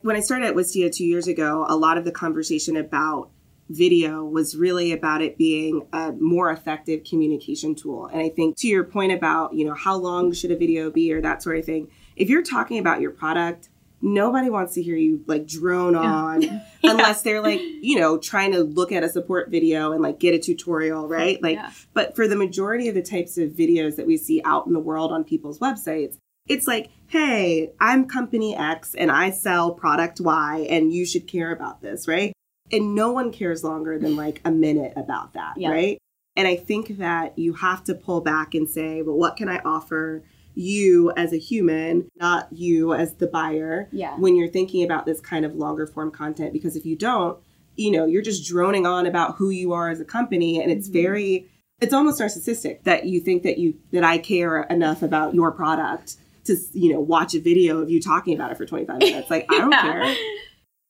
when 0.00 0.16
I 0.16 0.20
started 0.20 0.46
at 0.46 0.54
Wistia 0.54 0.94
two 0.94 1.04
years 1.04 1.28
ago, 1.28 1.66
a 1.68 1.76
lot 1.76 1.98
of 1.98 2.04
the 2.04 2.12
conversation 2.12 2.76
about 2.76 3.30
video 3.68 4.24
was 4.24 4.56
really 4.56 4.92
about 4.92 5.22
it 5.22 5.36
being 5.36 5.86
a 5.92 6.12
more 6.12 6.50
effective 6.50 7.02
communication 7.04 7.74
tool. 7.74 8.06
And 8.06 8.20
I 8.20 8.28
think 8.28 8.56
to 8.58 8.68
your 8.68 8.84
point 8.84 9.12
about, 9.12 9.54
you 9.54 9.64
know, 9.64 9.74
how 9.74 9.96
long 9.96 10.32
should 10.32 10.52
a 10.52 10.56
video 10.56 10.90
be 10.90 11.12
or 11.12 11.20
that 11.22 11.42
sort 11.42 11.58
of 11.58 11.64
thing, 11.64 11.88
if 12.14 12.28
you're 12.28 12.42
talking 12.42 12.78
about 12.78 13.00
your 13.00 13.10
product, 13.10 13.68
nobody 14.00 14.50
wants 14.50 14.74
to 14.74 14.82
hear 14.82 14.94
you 14.96 15.24
like 15.26 15.46
drone 15.46 15.96
on 15.96 16.62
unless 16.84 17.22
they're 17.22 17.40
like, 17.40 17.60
you 17.60 17.98
know, 17.98 18.18
trying 18.18 18.52
to 18.52 18.62
look 18.62 18.92
at 18.92 19.02
a 19.02 19.08
support 19.08 19.50
video 19.50 19.90
and 19.92 20.00
like 20.00 20.20
get 20.20 20.34
a 20.34 20.38
tutorial, 20.38 21.08
right? 21.08 21.42
Like 21.42 21.56
Yeah. 21.56 21.70
but 21.92 22.14
for 22.14 22.28
the 22.28 22.36
majority 22.36 22.88
of 22.88 22.94
the 22.94 23.02
types 23.02 23.36
of 23.36 23.50
videos 23.50 23.96
that 23.96 24.06
we 24.06 24.16
see 24.16 24.40
out 24.44 24.66
in 24.66 24.74
the 24.74 24.80
world 24.80 25.10
on 25.10 25.24
people's 25.24 25.58
websites, 25.58 26.18
it's 26.46 26.68
like, 26.68 26.90
hey, 27.08 27.72
I'm 27.80 28.06
company 28.06 28.56
X 28.56 28.94
and 28.94 29.10
I 29.10 29.30
sell 29.30 29.72
product 29.72 30.20
Y 30.20 30.66
and 30.68 30.92
you 30.92 31.06
should 31.06 31.26
care 31.26 31.52
about 31.52 31.80
this, 31.80 32.08
right? 32.08 32.32
And 32.72 32.94
no 32.94 33.12
one 33.12 33.32
cares 33.32 33.62
longer 33.62 33.98
than 33.98 34.16
like 34.16 34.40
a 34.44 34.50
minute 34.50 34.92
about 34.96 35.34
that, 35.34 35.54
Yeah. 35.56 35.70
right? 35.70 35.98
And 36.36 36.46
I 36.48 36.56
think 36.56 36.98
that 36.98 37.38
you 37.38 37.54
have 37.54 37.84
to 37.84 37.94
pull 37.94 38.20
back 38.20 38.54
and 38.54 38.68
say, 38.68 39.02
well, 39.02 39.16
what 39.16 39.36
can 39.36 39.48
I 39.48 39.58
offer 39.64 40.24
you 40.54 41.12
as 41.16 41.32
a 41.32 41.38
human, 41.38 42.08
not 42.16 42.48
you 42.50 42.92
as 42.92 43.14
the 43.14 43.26
buyer, 43.26 43.88
Yeah. 43.92 44.16
when 44.18 44.36
you're 44.36 44.48
thinking 44.48 44.84
about 44.84 45.06
this 45.06 45.20
kind 45.20 45.44
of 45.44 45.54
longer 45.54 45.86
form 45.86 46.10
content? 46.10 46.52
Because 46.52 46.76
if 46.76 46.84
you 46.84 46.96
don't, 46.96 47.38
you 47.76 47.90
know, 47.90 48.06
you're 48.06 48.22
just 48.22 48.46
droning 48.46 48.86
on 48.86 49.06
about 49.06 49.36
who 49.36 49.50
you 49.50 49.72
are 49.72 49.88
as 49.90 50.00
a 50.00 50.04
company 50.04 50.60
and 50.60 50.72
it's 50.72 50.88
mm-hmm. 50.88 51.02
very 51.02 51.48
it's 51.78 51.92
almost 51.92 52.18
narcissistic 52.18 52.82
that 52.84 53.04
you 53.04 53.20
think 53.20 53.42
that 53.42 53.58
you 53.58 53.74
that 53.92 54.02
I 54.02 54.16
care 54.16 54.62
enough 54.62 55.02
about 55.02 55.34
your 55.34 55.52
product 55.52 56.16
to 56.46 56.56
you 56.72 56.92
know 56.92 57.00
watch 57.00 57.34
a 57.34 57.40
video 57.40 57.78
of 57.78 57.90
you 57.90 58.00
talking 58.00 58.34
about 58.34 58.50
it 58.52 58.56
for 58.56 58.66
25 58.66 58.98
minutes 58.98 59.30
like 59.30 59.46
I 59.50 59.58
don't 59.58 59.70
Yeah. 59.72 59.82
care 59.82 60.14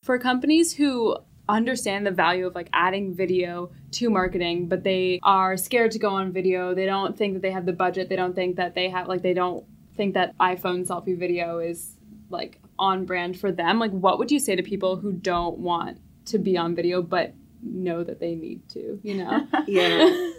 For 0.03 0.17
companies 0.17 0.73
who 0.73 1.17
understand 1.49 2.05
the 2.05 2.11
value 2.11 2.45
of 2.47 2.55
like 2.55 2.69
adding 2.73 3.13
video 3.15 3.71
to 3.91 4.09
marketing, 4.09 4.67
but 4.67 4.83
they 4.83 5.19
are 5.23 5.55
scared 5.57 5.91
to 5.91 5.99
go 5.99 6.09
on 6.09 6.31
video, 6.31 6.73
they 6.73 6.85
don't 6.85 7.17
think 7.17 7.33
that 7.35 7.41
they 7.41 7.51
have 7.51 7.65
the 7.65 7.73
budget, 7.73 8.09
they 8.09 8.15
don't 8.17 8.35
think 8.35 8.57
that 8.57 8.75
they 8.75 8.89
have 8.89 9.07
like 9.07 9.21
they 9.21 9.33
don't 9.33 9.65
think 9.95 10.13
that 10.13 10.37
iPhone 10.39 10.85
selfie 10.85 11.17
video 11.17 11.59
is 11.59 11.95
like 12.29 12.59
on 12.77 13.05
brand 13.05 13.39
for 13.39 13.51
them. 13.51 13.79
Like 13.79 13.91
what 13.91 14.19
would 14.19 14.31
you 14.31 14.39
say 14.39 14.55
to 14.55 14.63
people 14.63 14.97
who 14.97 15.11
don't 15.13 15.57
want 15.57 15.99
to 16.25 16.37
be 16.37 16.57
on 16.57 16.75
video 16.75 17.01
but 17.01 17.33
know 17.63 18.03
that 18.03 18.19
they 18.19 18.35
need 18.35 18.67
to, 18.69 18.99
you 19.03 19.15
know? 19.15 19.47
yeah 19.67 20.31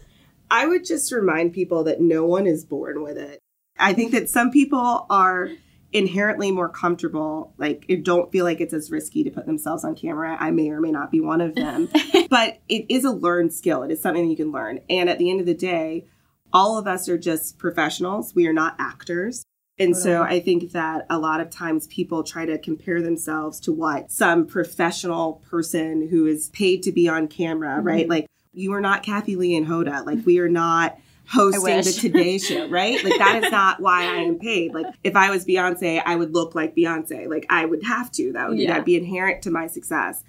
I 0.51 0.67
would 0.67 0.85
just 0.85 1.13
remind 1.13 1.53
people 1.53 1.85
that 1.85 2.01
no 2.01 2.25
one 2.25 2.47
is 2.47 2.65
born 2.65 3.03
with 3.03 3.19
it 3.19 3.39
I 3.79 3.93
think 3.93 4.13
that 4.13 4.29
some 4.29 4.51
people 4.51 5.07
are 5.09 5.51
inherently 5.93 6.51
more 6.51 6.69
comfortable 6.69 7.55
like 7.57 7.85
it 7.89 8.05
don't 8.05 8.31
feel 8.31 8.45
like 8.45 8.61
it's 8.61 8.75
as 8.75 8.91
risky 8.91 9.25
to 9.25 9.31
put 9.31 9.47
themselves 9.47 9.85
on 9.85 9.95
camera. 9.95 10.37
I 10.39 10.51
may 10.51 10.69
or 10.71 10.81
may 10.81 10.91
not 10.91 11.11
be 11.11 11.21
one 11.21 11.41
of 11.41 11.55
them. 11.55 11.89
But 12.31 12.61
it 12.69 12.85
is 12.91 13.05
a 13.05 13.11
learned 13.11 13.55
skill. 13.55 13.83
It 13.83 13.91
is 13.91 14.03
something 14.03 14.29
you 14.29 14.37
can 14.37 14.53
learn. 14.53 14.81
And 14.91 15.09
at 15.09 15.19
the 15.19 15.31
end 15.31 15.41
of 15.41 15.47
the 15.47 15.55
day 15.55 16.07
all 16.53 16.79
of 16.79 16.87
us 16.87 17.09
are 17.09 17.19
just 17.19 17.59
professionals. 17.59 18.35
We 18.35 18.47
are 18.47 18.53
not 18.53 18.75
actors. 18.79 19.45
And 19.79 19.97
so 19.97 20.23
i 20.23 20.41
think 20.41 20.73
that 20.73 21.07
a 21.09 21.19
lot 21.19 21.41
of 21.41 21.51
times 21.51 21.87
people 21.87 22.25
try 22.25 22.45
to 22.45 22.59
compare 22.59 23.01
themselves 23.01 23.61
to 23.61 23.73
what 23.73 24.11
some 24.11 24.45
professional 24.45 25.35
person 25.49 26.09
who 26.09 26.27
is 26.27 26.49
paid 26.49 26.83
to 26.83 26.91
be 26.91 27.09
on 27.09 27.29
camera 27.29 27.81
right? 27.81 28.03
Mm-hmm. 28.03 28.11
Like 28.11 28.27
you 28.53 28.73
are 28.73 28.81
not 28.81 29.05
Kathie 29.05 29.37
lee 29.37 29.57
and 29.57 29.67
hoda. 29.67 30.05
Like 30.05 30.27
we 30.27 30.41
are 30.41 30.49
not 30.49 30.99
hosting 31.31 31.77
the. 31.77 31.93
Today 31.93 32.39
Show, 32.39 32.69
right? 32.69 33.03
Like 33.05 33.19
that 33.19 33.45
is 33.45 33.51
not 33.51 33.81
why 33.81 34.03
I 34.03 34.23
am 34.23 34.39
paid. 34.39 34.73
Like 34.75 34.87
if 35.05 35.17
I 35.17 35.31
was 35.31 35.45
Beyonce, 35.45 36.03
I 36.05 36.17
would 36.17 36.35
look 36.35 36.55
like 36.55 36.75
Beyonce. 36.77 37.29
Like 37.29 37.47
I 37.51 37.65
would 37.65 37.83
have 37.85 38.11
to. 38.13 38.33
That 38.33 38.49
would 38.49 38.59
Yeah. 38.59 38.69
that'd 38.69 38.85
be 38.85 38.97
inherent 38.97 39.43
to 39.43 39.51
my 39.51 39.67
success. 39.67 40.23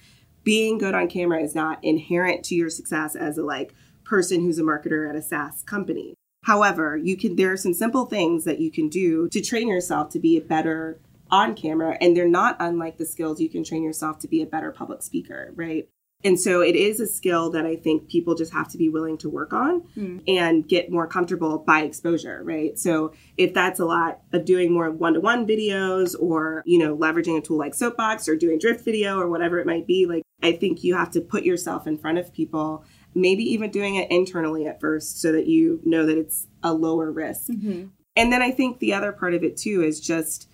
Being 0.43 0.77
good 0.77 0.95
on 0.95 1.07
camera 1.07 1.41
is 1.41 1.55
not 1.55 1.83
inherent 1.83 2.43
to 2.45 2.55
your 2.55 2.69
success 2.69 3.15
as 3.15 3.37
a 3.37 3.43
like 3.43 3.73
person 4.03 4.41
who's 4.41 4.59
a 4.59 4.63
marketer 4.63 5.07
at 5.09 5.15
a 5.15 5.21
SaaS 5.21 5.63
company. 5.63 6.15
However, 6.43 6.97
you 6.97 7.17
can 7.17 7.35
there 7.35 7.51
are 7.51 7.57
some 7.57 7.73
simple 7.73 8.05
things 8.05 8.45
that 8.45 8.59
you 8.59 8.71
can 8.71 8.89
do 8.89 9.27
to 9.29 9.41
train 9.41 9.67
yourself 9.67 10.09
to 10.11 10.19
be 10.19 10.37
a 10.37 10.41
better 10.41 10.99
on 11.31 11.53
camera 11.55 11.95
and 12.01 12.17
they're 12.17 12.27
not 12.27 12.55
unlike 12.59 12.97
the 12.97 13.05
skills 13.05 13.39
you 13.39 13.49
can 13.49 13.63
train 13.63 13.83
yourself 13.83 14.17
to 14.19 14.27
be 14.27 14.41
a 14.41 14.47
better 14.47 14.71
public 14.71 15.03
speaker, 15.03 15.51
right? 15.55 15.87
And 16.23 16.37
so 16.37 16.61
it 16.61 16.75
is 16.75 16.99
a 16.99 17.07
skill 17.07 17.49
that 17.51 17.65
I 17.65 17.77
think 17.77 18.09
people 18.09 18.35
just 18.35 18.51
have 18.51 18.67
to 18.69 18.77
be 18.77 18.89
willing 18.89 19.17
to 19.19 19.29
work 19.29 19.53
on 19.53 19.81
hmm. 19.93 20.17
and 20.27 20.67
get 20.67 20.91
more 20.91 21.07
comfortable 21.07 21.59
by 21.59 21.83
exposure, 21.83 22.41
right? 22.43 22.77
So 22.77 23.13
if 23.37 23.53
that's 23.53 23.79
a 23.79 23.85
lot 23.85 24.19
of 24.33 24.43
doing 24.43 24.73
more 24.73 24.91
one-to-one 24.91 25.47
videos 25.47 26.15
or, 26.19 26.61
you 26.65 26.77
know, 26.77 26.97
leveraging 26.97 27.37
a 27.37 27.41
tool 27.41 27.57
like 27.57 27.73
Soapbox 27.73 28.27
or 28.27 28.35
doing 28.35 28.59
drift 28.59 28.83
video 28.83 29.17
or 29.17 29.29
whatever 29.29 29.59
it 29.59 29.65
might 29.65 29.87
be, 29.87 30.05
like 30.05 30.23
I 30.43 30.51
think 30.51 30.83
you 30.83 30.95
have 30.95 31.11
to 31.11 31.21
put 31.21 31.43
yourself 31.43 31.87
in 31.87 31.97
front 31.97 32.17
of 32.17 32.33
people, 32.33 32.83
maybe 33.15 33.43
even 33.43 33.71
doing 33.71 33.95
it 33.95 34.11
internally 34.11 34.67
at 34.67 34.81
first 34.81 35.21
so 35.21 35.31
that 35.31 35.47
you 35.47 35.79
know 35.85 36.05
that 36.05 36.17
it's 36.17 36.47
a 36.63 36.73
lower 36.73 37.11
risk. 37.11 37.47
Mm-hmm. 37.47 37.87
And 38.17 38.33
then 38.33 38.41
I 38.41 38.51
think 38.51 38.79
the 38.79 38.93
other 38.93 39.13
part 39.13 39.33
of 39.33 39.43
it 39.43 39.55
too 39.55 39.83
is 39.83 40.01
just 40.01 40.49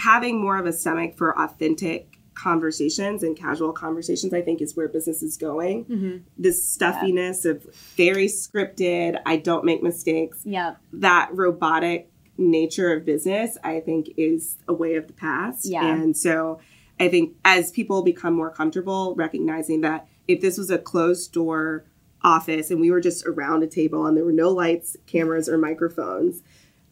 having 0.00 0.40
more 0.40 0.56
of 0.56 0.64
a 0.64 0.72
stomach 0.72 1.18
for 1.18 1.38
authentic 1.38 2.13
conversations 2.34 3.22
and 3.22 3.36
casual 3.36 3.72
conversations 3.72 4.32
i 4.34 4.42
think 4.42 4.60
is 4.60 4.76
where 4.76 4.88
business 4.88 5.22
is 5.22 5.36
going. 5.36 5.84
Mm-hmm. 5.84 6.16
This 6.36 6.66
stuffiness 6.68 7.44
of 7.44 7.64
very 7.96 8.26
scripted 8.26 9.20
i 9.24 9.36
don't 9.36 9.64
make 9.64 9.82
mistakes. 9.82 10.40
Yeah. 10.44 10.76
that 10.92 11.30
robotic 11.32 12.10
nature 12.36 12.92
of 12.92 13.04
business 13.04 13.56
i 13.62 13.80
think 13.80 14.10
is 14.16 14.56
a 14.68 14.72
way 14.74 14.96
of 14.96 15.06
the 15.06 15.12
past. 15.12 15.66
Yeah. 15.66 15.86
and 15.86 16.16
so 16.16 16.60
i 16.98 17.08
think 17.08 17.34
as 17.44 17.70
people 17.70 18.02
become 18.02 18.34
more 18.34 18.50
comfortable 18.50 19.14
recognizing 19.14 19.80
that 19.82 20.08
if 20.26 20.40
this 20.40 20.58
was 20.58 20.70
a 20.70 20.78
closed 20.78 21.32
door 21.32 21.84
office 22.22 22.70
and 22.70 22.80
we 22.80 22.90
were 22.90 23.00
just 23.00 23.26
around 23.26 23.62
a 23.62 23.66
table 23.66 24.06
and 24.06 24.16
there 24.16 24.24
were 24.24 24.32
no 24.32 24.50
lights 24.50 24.96
cameras 25.06 25.48
or 25.48 25.58
microphones 25.58 26.42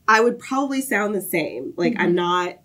i 0.06 0.20
would 0.20 0.38
probably 0.38 0.80
sound 0.80 1.14
the 1.14 1.20
same. 1.20 1.72
Like 1.76 1.94
i'm 1.98 2.08
mm-hmm. 2.08 2.16
not 2.16 2.58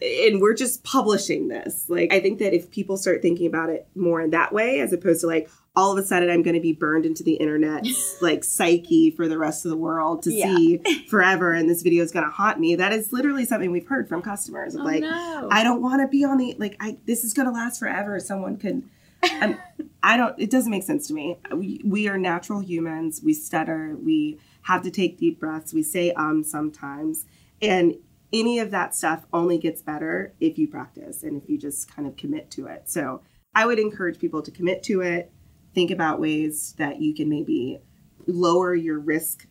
and 0.00 0.40
we're 0.40 0.54
just 0.54 0.84
publishing 0.84 1.48
this. 1.48 1.86
Like, 1.88 2.12
I 2.12 2.20
think 2.20 2.38
that 2.38 2.54
if 2.54 2.70
people 2.70 2.96
start 2.96 3.22
thinking 3.22 3.46
about 3.46 3.70
it 3.70 3.86
more 3.94 4.20
in 4.20 4.30
that 4.30 4.52
way, 4.52 4.80
as 4.80 4.92
opposed 4.92 5.22
to 5.22 5.26
like, 5.26 5.48
all 5.74 5.90
of 5.90 5.96
a 5.98 6.06
sudden 6.06 6.28
I'm 6.28 6.42
going 6.42 6.54
to 6.54 6.60
be 6.60 6.72
burned 6.74 7.06
into 7.06 7.22
the 7.22 7.32
internet 7.34 7.86
like 8.20 8.44
psyche 8.44 9.10
for 9.10 9.26
the 9.26 9.38
rest 9.38 9.64
of 9.64 9.70
the 9.70 9.76
world 9.76 10.22
to 10.24 10.32
Yeah. 10.32 10.54
see 10.54 10.82
forever, 11.08 11.52
and 11.52 11.68
this 11.68 11.82
video 11.82 12.04
is 12.04 12.12
going 12.12 12.26
to 12.26 12.30
haunt 12.30 12.60
me. 12.60 12.74
That 12.76 12.92
is 12.92 13.12
literally 13.12 13.44
something 13.46 13.70
we've 13.72 13.86
heard 13.88 14.08
from 14.08 14.20
customers. 14.22 14.74
Of 14.74 14.82
Oh, 14.82 14.84
like, 14.84 15.00
no. 15.00 15.48
I 15.50 15.64
don't 15.64 15.80
want 15.80 16.02
to 16.02 16.08
be 16.08 16.24
on 16.24 16.36
the 16.36 16.54
like, 16.58 16.76
I 16.80 16.98
this 17.06 17.24
is 17.24 17.32
going 17.32 17.46
to 17.46 17.52
last 17.52 17.78
forever. 17.78 18.20
Someone 18.20 18.56
could. 18.58 18.82
I'm, 19.24 19.56
I 20.02 20.16
don't. 20.16 20.38
It 20.38 20.50
doesn't 20.50 20.70
make 20.70 20.82
sense 20.82 21.06
to 21.08 21.14
me. 21.14 21.38
We 21.54 21.80
we 21.84 22.06
are 22.08 22.18
natural 22.18 22.60
humans. 22.60 23.22
We 23.24 23.32
stutter. 23.32 23.96
We 23.98 24.38
have 24.62 24.82
to 24.82 24.90
take 24.90 25.16
deep 25.18 25.40
breaths. 25.40 25.72
We 25.72 25.82
say 25.82 26.12
um 26.12 26.44
sometimes, 26.44 27.24
and 27.62 27.94
any 28.32 28.58
of 28.58 28.70
that 28.70 28.94
stuff 28.94 29.26
only 29.32 29.58
gets 29.58 29.82
better 29.82 30.34
if 30.40 30.58
you 30.58 30.68
practice 30.68 31.22
and 31.22 31.40
if 31.40 31.48
you 31.48 31.58
just 31.58 31.94
kind 31.94 32.08
of 32.08 32.16
commit 32.16 32.50
to 32.52 32.66
it. 32.66 32.88
So 32.88 33.22
I 33.54 33.66
would 33.66 33.78
encourage 33.78 34.18
people 34.18 34.42
to 34.42 34.50
commit 34.50 34.82
to 34.84 35.00
it. 35.02 35.30
Think 35.74 35.90
about 35.90 36.20
ways 36.20 36.74
that 36.78 37.00
you 37.00 37.14
can 37.14 37.28
maybe 37.28 37.80
lower 38.26 38.74
your 38.74 38.98
risk 38.98 39.46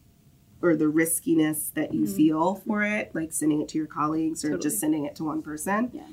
or 0.61 0.75
the 0.75 0.87
riskiness 0.87 1.71
that 1.75 1.93
you 1.93 2.01
mm-hmm. 2.01 2.15
feel 2.15 2.55
for 2.55 2.83
it, 2.83 3.13
like 3.13 3.33
sending 3.33 3.61
it 3.61 3.67
to 3.69 3.77
your 3.77 3.87
colleagues 3.87 4.43
or 4.45 4.49
Totally. 4.49 4.63
just 4.63 4.79
sending 4.79 5.05
it 5.05 5.15
to 5.15 5.23
one 5.23 5.41
person. 5.41 5.91
Yeah. 5.93 6.03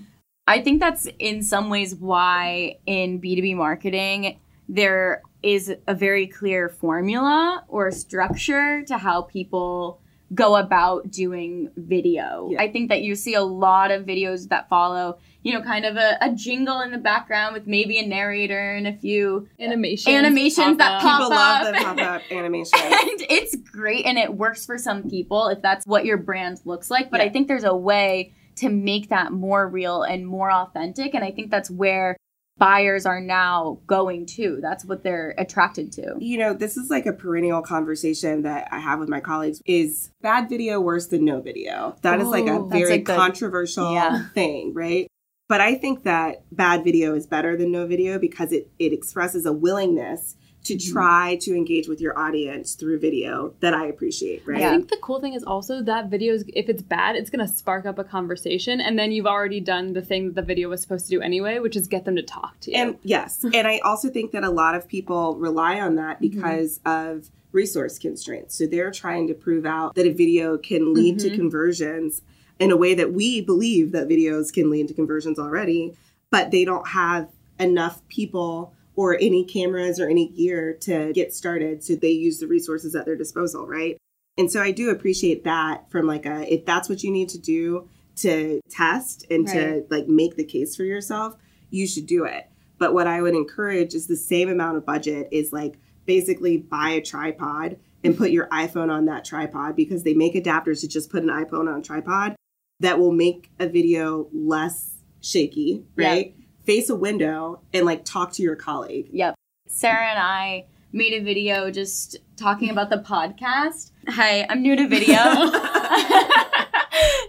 I 0.46 0.62
think 0.62 0.80
that's 0.80 1.06
in 1.18 1.42
some 1.42 1.68
ways 1.68 1.94
why 1.94 2.78
in 2.86 3.20
B2B 3.20 3.54
marketing, 3.56 4.40
there 4.68 5.22
is 5.42 5.74
a 5.86 5.94
very 5.94 6.26
clear 6.26 6.68
formula 6.68 7.64
or 7.68 7.90
structure 7.90 8.82
to 8.86 8.96
how 8.96 9.22
people 9.22 10.00
go 10.34 10.56
about 10.56 11.10
doing 11.10 11.70
video. 11.76 12.50
Yeah. 12.52 12.60
I 12.60 12.70
think 12.70 12.90
that 12.90 13.02
you 13.02 13.14
see 13.14 13.34
a 13.34 13.42
lot 13.42 13.90
of 13.90 14.04
videos 14.04 14.48
that 14.50 14.68
follow, 14.68 15.18
you 15.42 15.54
know, 15.54 15.62
kind 15.62 15.86
of 15.86 15.96
a, 15.96 16.18
a 16.20 16.34
jingle 16.34 16.80
in 16.80 16.90
the 16.90 16.98
background 16.98 17.54
with 17.54 17.66
maybe 17.66 17.98
a 17.98 18.06
narrator 18.06 18.72
and 18.74 18.86
a 18.86 18.92
few 18.92 19.48
Animations. 19.58 20.14
Animations 20.14 20.76
that 20.78 20.96
up. 20.96 21.02
pop 21.02 21.18
People 21.20 21.30
love 21.30 21.74
the 21.74 21.80
pop-up 22.02 22.22
animation. 22.30 22.78
and 22.78 23.22
it's 23.30 23.56
great 23.72 24.04
and 24.04 24.18
it 24.18 24.34
works 24.34 24.66
for 24.66 24.76
some 24.76 25.08
people 25.08 25.48
if 25.48 25.62
that's 25.62 25.86
what 25.86 26.04
your 26.04 26.18
brand 26.18 26.60
looks 26.64 26.90
like 26.90 27.10
but 27.10 27.20
Yeah. 27.20 27.26
i 27.26 27.28
think 27.30 27.48
there's 27.48 27.64
a 27.64 27.74
way 27.76 28.32
to 28.56 28.68
make 28.68 29.08
that 29.08 29.32
more 29.32 29.66
real 29.68 30.02
and 30.02 30.26
more 30.26 30.50
authentic 30.50 31.14
and 31.14 31.24
i 31.24 31.30
think 31.30 31.50
that's 31.50 31.70
where 31.70 32.16
buyers 32.58 33.06
are 33.06 33.20
now 33.20 33.78
going 33.86 34.26
to 34.26 34.58
that's 34.60 34.84
what 34.84 35.02
they're 35.02 35.34
attracted 35.38 35.92
to 35.92 36.16
you 36.18 36.38
know, 36.38 36.52
this 36.54 36.76
is 36.76 36.90
like 36.90 37.06
a 37.06 37.12
perennial 37.12 37.62
conversation 37.62 38.42
that 38.42 38.68
I 38.70 38.78
have 38.78 38.98
with 38.98 39.08
my 39.08 39.20
colleagues 39.20 39.62
is 39.66 40.10
bad 40.20 40.48
video 40.48 40.80
worse 40.80 41.06
than 41.06 41.24
no 41.24 41.40
video? 41.40 41.96
That 42.02 42.20
is 42.20 42.28
like 42.28 42.46
a 42.46 42.64
very 42.64 43.02
controversial 43.02 43.92
Yeah. 43.92 44.28
thing, 44.34 44.74
right? 44.74 45.06
But 45.48 45.60
I 45.60 45.74
think 45.76 46.02
that 46.04 46.44
bad 46.52 46.84
video 46.84 47.14
is 47.14 47.26
better 47.26 47.56
than 47.56 47.72
no 47.72 47.86
video 47.86 48.18
because 48.18 48.52
it, 48.52 48.70
it 48.78 48.92
expresses 48.92 49.46
a 49.46 49.52
willingness 49.52 50.36
to 50.68 50.74
Mm-hmm. 50.74 50.92
try 50.92 51.36
to 51.40 51.54
engage 51.56 51.88
with 51.88 52.00
your 52.00 52.18
audience 52.18 52.74
through 52.74 52.98
video 53.00 53.54
that 53.60 53.72
I 53.74 53.86
appreciate, 53.86 54.46
right? 54.46 54.62
I 54.62 54.70
think 54.70 54.88
the 54.90 54.98
cool 55.02 55.20
thing 55.20 55.32
is 55.34 55.42
also 55.42 55.82
that 55.82 56.10
videos, 56.10 56.44
if 56.54 56.68
it's 56.68 56.82
bad, 56.82 57.16
it's 57.16 57.30
going 57.30 57.44
to 57.46 57.52
spark 57.52 57.86
up 57.86 57.98
a 57.98 58.04
conversation, 58.04 58.80
and 58.80 58.98
then 58.98 59.10
you've 59.10 59.26
already 59.26 59.60
done 59.60 59.92
the 59.94 60.02
thing 60.02 60.26
that 60.26 60.34
the 60.34 60.42
video 60.42 60.68
was 60.68 60.80
supposed 60.82 61.06
to 61.06 61.10
do 61.10 61.20
anyway, 61.22 61.58
which 61.58 61.74
is 61.74 61.86
get 61.88 62.04
them 62.04 62.16
to 62.16 62.22
talk 62.22 62.60
to 62.60 62.70
you. 62.70 62.76
And 62.76 62.98
yes, 63.02 63.44
and 63.54 63.66
I 63.66 63.78
also 63.78 64.08
think 64.10 64.32
that 64.32 64.44
a 64.44 64.50
lot 64.50 64.74
of 64.74 64.86
people 64.86 65.36
rely 65.36 65.80
on 65.80 65.96
that 65.96 66.20
Mm-hmm. 66.20 66.28
because 66.36 66.80
of 66.84 67.30
resource 67.52 67.98
constraints. 67.98 68.54
So 68.56 68.66
they're 68.66 68.90
trying 68.90 69.26
to 69.28 69.34
prove 69.34 69.64
out 69.64 69.94
that 69.94 70.06
a 70.06 70.12
video 70.12 70.58
can 70.58 70.92
lead 70.92 71.18
to 71.20 71.30
Mhm. 71.30 71.34
conversions 71.34 72.20
in 72.58 72.70
a 72.70 72.76
way 72.76 72.94
that 72.94 73.12
we 73.12 73.40
believe 73.40 73.92
that 73.92 74.06
videos 74.08 74.52
can 74.52 74.68
lead 74.70 74.88
to 74.88 74.94
conversions 74.94 75.38
already, 75.38 75.94
but 76.30 76.50
they 76.50 76.64
don't 76.64 76.88
have 76.88 77.28
enough 77.58 78.06
people 78.08 78.74
or 78.98 79.16
any 79.20 79.44
cameras 79.44 80.00
or 80.00 80.08
any 80.08 80.28
gear 80.28 80.72
to 80.72 81.12
get 81.12 81.32
started. 81.32 81.84
So 81.84 81.94
they 81.94 82.10
use 82.10 82.40
the 82.40 82.48
resources 82.48 82.96
at 82.96 83.04
their 83.04 83.14
disposal, 83.14 83.64
right? 83.64 83.96
And 84.36 84.50
so 84.50 84.60
I 84.60 84.72
do 84.72 84.90
appreciate 84.90 85.44
that 85.44 85.88
from 85.88 86.04
like 86.08 86.26
a 86.26 86.52
if 86.52 86.66
that's 86.66 86.88
what 86.88 87.04
you 87.04 87.12
need 87.12 87.28
to 87.28 87.38
do 87.38 87.88
to 88.16 88.60
test 88.68 89.24
and 89.30 89.46
to 89.46 89.84
like 89.88 90.08
make 90.08 90.34
the 90.34 90.42
case 90.42 90.74
for 90.74 90.82
yourself, 90.82 91.36
you 91.70 91.86
should 91.86 92.06
do 92.06 92.24
it. 92.24 92.50
But 92.78 92.92
what 92.92 93.06
I 93.06 93.22
would 93.22 93.36
encourage 93.36 93.94
is 93.94 94.08
the 94.08 94.16
same 94.16 94.48
amount 94.48 94.76
of 94.76 94.84
budget 94.84 95.28
is 95.30 95.52
like 95.52 95.78
basically 96.04 96.56
buy 96.56 96.90
a 96.90 97.00
tripod 97.00 97.78
and 98.02 98.18
put 98.18 98.32
your 98.32 98.48
iPhone 98.48 98.90
on 98.90 99.04
that 99.04 99.24
tripod 99.24 99.76
because 99.76 100.02
they 100.02 100.14
make 100.14 100.34
adapters 100.34 100.80
to 100.80 100.88
just 100.88 101.08
put 101.08 101.22
an 101.22 101.28
iPhone 101.28 101.72
on 101.72 101.78
a 101.78 101.82
tripod 101.82 102.34
that 102.80 102.98
will 102.98 103.12
make 103.12 103.52
a 103.60 103.68
video 103.68 104.28
less 104.32 104.90
shaky, 105.20 105.84
Yeah. 105.96 106.37
Face 106.68 106.90
a 106.90 106.94
window 106.94 107.62
and 107.72 107.86
like 107.86 108.04
talk 108.04 108.30
to 108.32 108.42
your 108.42 108.54
colleague. 108.54 109.08
Yep. 109.10 109.36
Sarah 109.68 110.10
and 110.10 110.18
I 110.18 110.66
made 110.92 111.14
a 111.14 111.24
video 111.24 111.70
just 111.70 112.18
talking 112.36 112.68
about 112.68 112.90
the 112.90 112.98
podcast. 112.98 113.92
Hi, 114.06 114.44
I'm 114.50 114.60
new 114.60 114.76
to 114.76 114.86
video. 114.86 115.16
I 115.16 116.44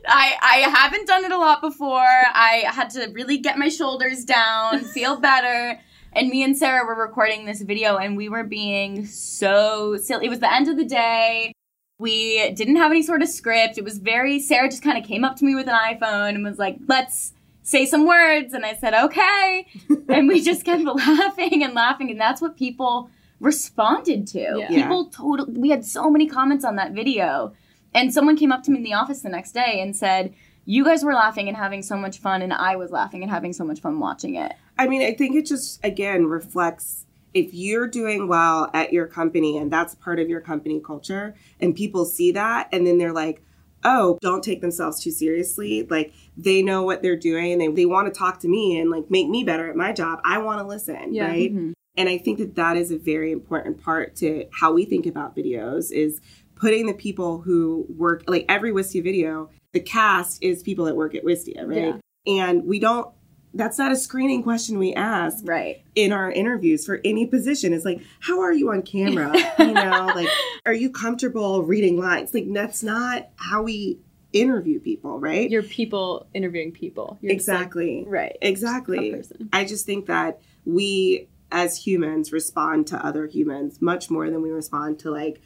I 0.10 0.66
haven't 0.76 1.08
done 1.08 1.24
it 1.24 1.32
a 1.32 1.38
lot 1.38 1.62
before. 1.62 2.02
I 2.02 2.66
had 2.68 2.90
to 2.90 3.10
really 3.14 3.38
get 3.38 3.58
my 3.58 3.70
shoulders 3.70 4.26
down, 4.26 4.82
feel 4.84 5.16
better. 5.22 5.80
And 6.12 6.28
me 6.28 6.44
and 6.44 6.58
Sarah 6.58 6.86
were 6.86 7.02
recording 7.02 7.46
this 7.46 7.62
video 7.62 7.96
and 7.96 8.18
we 8.18 8.28
were 8.28 8.44
being 8.44 9.06
so 9.06 9.96
silly. 9.96 10.26
It 10.26 10.30
was 10.30 10.40
the 10.40 10.54
end 10.54 10.68
of 10.68 10.76
the 10.76 10.84
day. 10.84 11.54
We 11.98 12.52
didn't 12.56 12.76
have 12.76 12.92
any 12.92 13.04
sort 13.04 13.22
of 13.22 13.30
script. 13.30 13.78
It 13.78 13.86
was 13.86 14.00
very 14.00 14.38
Sarah 14.42 14.68
just 14.68 14.84
kind 14.84 14.98
of 14.98 15.06
came 15.06 15.24
up 15.24 15.38
to 15.38 15.46
me 15.46 15.56
with 15.56 15.70
an 15.70 15.76
iPhone 15.76 16.36
and 16.36 16.44
was 16.44 16.60
like, 16.60 16.76
"Let's 16.90 17.32
say 17.70 17.86
some 17.86 18.06
words." 18.16 18.54
And 18.54 18.66
I 18.66 18.74
said, 18.82 18.94
"Okay." 19.06 19.66
and 20.10 20.28
we 20.28 20.42
just 20.42 20.66
kept 20.66 20.84
laughing 20.84 21.64
and 21.64 21.74
laughing 21.74 22.10
and 22.12 22.20
that's 22.20 22.42
what 22.42 22.58
people 22.58 23.10
responded 23.40 24.28
to 24.28 24.46
Yeah. 24.60 24.68
people 24.76 25.06
totally 25.06 25.54
we 25.64 25.70
had 25.70 25.86
so 25.86 26.10
many 26.10 26.28
comments 26.28 26.66
on 26.66 26.76
that 26.76 26.92
video 26.92 27.54
and 27.94 28.14
someone 28.14 28.36
came 28.36 28.52
up 28.52 28.64
to 28.64 28.72
me 28.72 28.78
in 28.78 28.84
the 28.84 28.94
office 28.94 29.22
the 29.22 29.30
next 29.30 29.52
day 29.54 29.80
and 29.82 29.96
said 29.96 30.34
you 30.66 30.84
guys 30.84 31.04
were 31.04 31.14
laughing 31.14 31.48
and 31.48 31.56
having 31.66 31.82
so 31.82 31.96
much 32.06 32.18
fun 32.20 32.42
and 32.42 32.54
i 32.54 32.76
was 32.76 32.92
laughing 32.92 33.22
and 33.24 33.32
having 33.32 33.54
so 33.54 33.64
much 33.64 33.80
fun 33.80 34.00
watching 34.00 34.36
it 34.36 34.54
I 34.78 34.88
mean, 34.88 35.02
I 35.02 35.14
think 35.14 35.36
it 35.36 35.46
just 35.46 35.80
again 35.84 36.26
reflects 36.28 37.06
if 37.34 37.54
you're 37.54 37.88
doing 37.88 38.28
well 38.28 38.70
at 38.74 38.92
your 38.94 39.08
company 39.08 39.58
and 39.58 39.72
that's 39.72 39.94
part 39.96 40.20
of 40.20 40.28
your 40.30 40.42
company 40.42 40.80
culture 40.92 41.36
and 41.62 41.76
people 41.76 42.04
see 42.06 42.32
that 42.32 42.70
and 42.74 42.86
then 42.88 42.98
they're 42.98 43.14
like, 43.14 43.42
oh, 43.84 44.18
don't 44.22 44.44
take 44.44 44.62
themselves 44.62 45.02
too 45.02 45.12
seriously. 45.12 45.88
Like 45.90 46.14
they 46.38 46.62
know 46.62 46.84
what 46.84 47.02
they're 47.02 47.16
doing 47.18 47.54
and 47.54 47.62
they, 47.62 47.68
they 47.68 47.86
want 47.86 48.14
to 48.14 48.18
talk 48.18 48.40
to 48.42 48.48
me 48.48 48.80
and 48.80 48.90
like 48.90 49.10
make 49.10 49.28
me 49.30 49.44
better 49.44 49.70
at 49.70 49.76
my 49.76 49.92
job. 49.94 50.20
I 50.24 50.38
want 50.40 50.60
to 50.62 50.68
listen, 50.68 51.14
Yeah. 51.14 51.28
right? 51.28 51.54
Mhm. 51.54 51.74
And 51.98 52.08
I 52.10 52.18
think 52.18 52.38
that 52.40 52.56
that 52.56 52.78
is 52.78 52.92
a 52.92 52.98
very 52.98 53.32
important 53.32 53.82
part 53.82 54.16
to 54.18 54.46
how 54.52 54.72
we 54.72 54.86
think 54.86 55.06
about 55.06 55.36
videos 55.36 55.92
is 55.92 56.22
putting 56.56 56.86
the 56.88 56.94
people 56.94 57.40
who 57.42 57.86
work 57.98 58.24
like 58.28 58.46
every 58.50 58.72
Wistia 58.72 59.04
video, 59.04 59.50
the 59.74 59.80
cast 59.80 60.42
is 60.44 60.62
people 60.64 60.86
that 60.86 60.96
work 60.96 61.16
at 61.16 61.24
Wistia, 61.24 61.66
right? 61.68 61.96
And 62.28 62.66
we 62.66 62.80
don't 62.80 63.08
that's 63.54 63.78
not 63.78 63.92
a 63.92 63.96
screening 63.96 64.44
question 64.44 64.78
we 64.78 64.94
ask 64.94 65.40
right 65.44 65.82
in 65.96 66.12
our 66.12 66.32
interviews 66.32 66.86
for 66.86 67.02
any 67.04 67.26
position. 67.26 67.74
It's 67.74 67.86
like, 67.86 68.02
how 68.20 68.42
are 68.42 68.54
you 68.54 68.72
on 68.72 68.82
camera? 68.82 69.34
you 69.60 69.74
know, 69.74 70.12
like, 70.16 70.30
are 70.66 70.74
you 70.74 70.92
comfortable 70.92 71.64
reading 71.64 71.98
lines? 71.98 72.34
Like, 72.34 72.52
that's 72.54 72.84
not 72.84 73.30
how 73.38 73.64
we 73.64 74.00
interview 74.34 74.80
people, 74.80 75.20
right? 75.20 75.50
You're 75.50 75.64
people 75.64 76.28
interviewing 76.34 76.72
people. 76.72 77.18
You're 77.22 77.34
just, 77.34 77.48
like, 77.48 77.58
exactly. 77.58 78.06
right. 78.08 78.38
Exactly. 78.42 79.12
Person. 79.12 79.50
I 79.52 79.66
just 79.66 79.86
think 79.86 80.06
that 80.06 80.42
we 80.66 81.28
as 81.52 81.86
humans 81.86 82.32
respond 82.32 82.88
to 82.88 83.06
other 83.06 83.26
humans 83.26 83.82
much 83.82 84.10
more 84.10 84.30
than 84.30 84.42
we 84.42 84.52
respond 84.52 85.00
to 85.00 85.10
like 85.10 85.42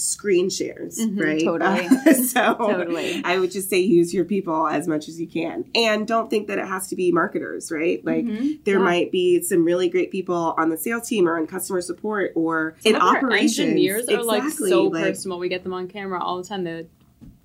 screen 0.00 0.48
shares, 0.50 0.98
Mhm, 0.98 1.20
right? 1.22 1.42
totally. 1.44 2.14
so 2.26 2.54
Totally. 2.54 3.22
I 3.24 3.38
would 3.38 3.50
just 3.50 3.68
say 3.70 3.78
use 3.78 4.12
your 4.14 4.24
people 4.24 4.66
as 4.66 4.88
much 4.88 5.08
as 5.08 5.20
you 5.20 5.26
can. 5.26 5.64
And 5.74 6.06
don't 6.06 6.30
think 6.30 6.48
that 6.48 6.58
it 6.58 6.66
has 6.66 6.88
to 6.88 6.96
be 6.96 7.12
marketers, 7.12 7.70
right? 7.70 8.04
Like 8.04 8.24
Mhm. 8.24 8.64
there 8.64 8.78
Yeah. 8.78 8.84
might 8.84 9.12
be 9.12 9.42
some 9.42 9.64
really 9.64 9.88
great 9.88 10.10
people 10.10 10.54
on 10.56 10.70
the 10.70 10.76
sales 10.76 11.08
team 11.08 11.28
or 11.28 11.38
in 11.38 11.46
customer 11.46 11.80
support 11.80 12.32
or 12.34 12.74
Some 12.80 12.94
in 12.94 13.00
operations. 13.00 13.58
engineers 13.60 14.08
are 14.08 14.22
like 14.22 14.42
Exactly, 14.42 14.70
so 14.70 14.84
like- 14.84 15.04
personal. 15.04 15.38
We 15.38 15.48
get 15.48 15.62
them 15.62 15.72
on 15.74 15.88
camera 15.88 16.22
all 16.22 16.38
the 16.38 16.44
time. 16.48 16.64
They, 16.64 16.86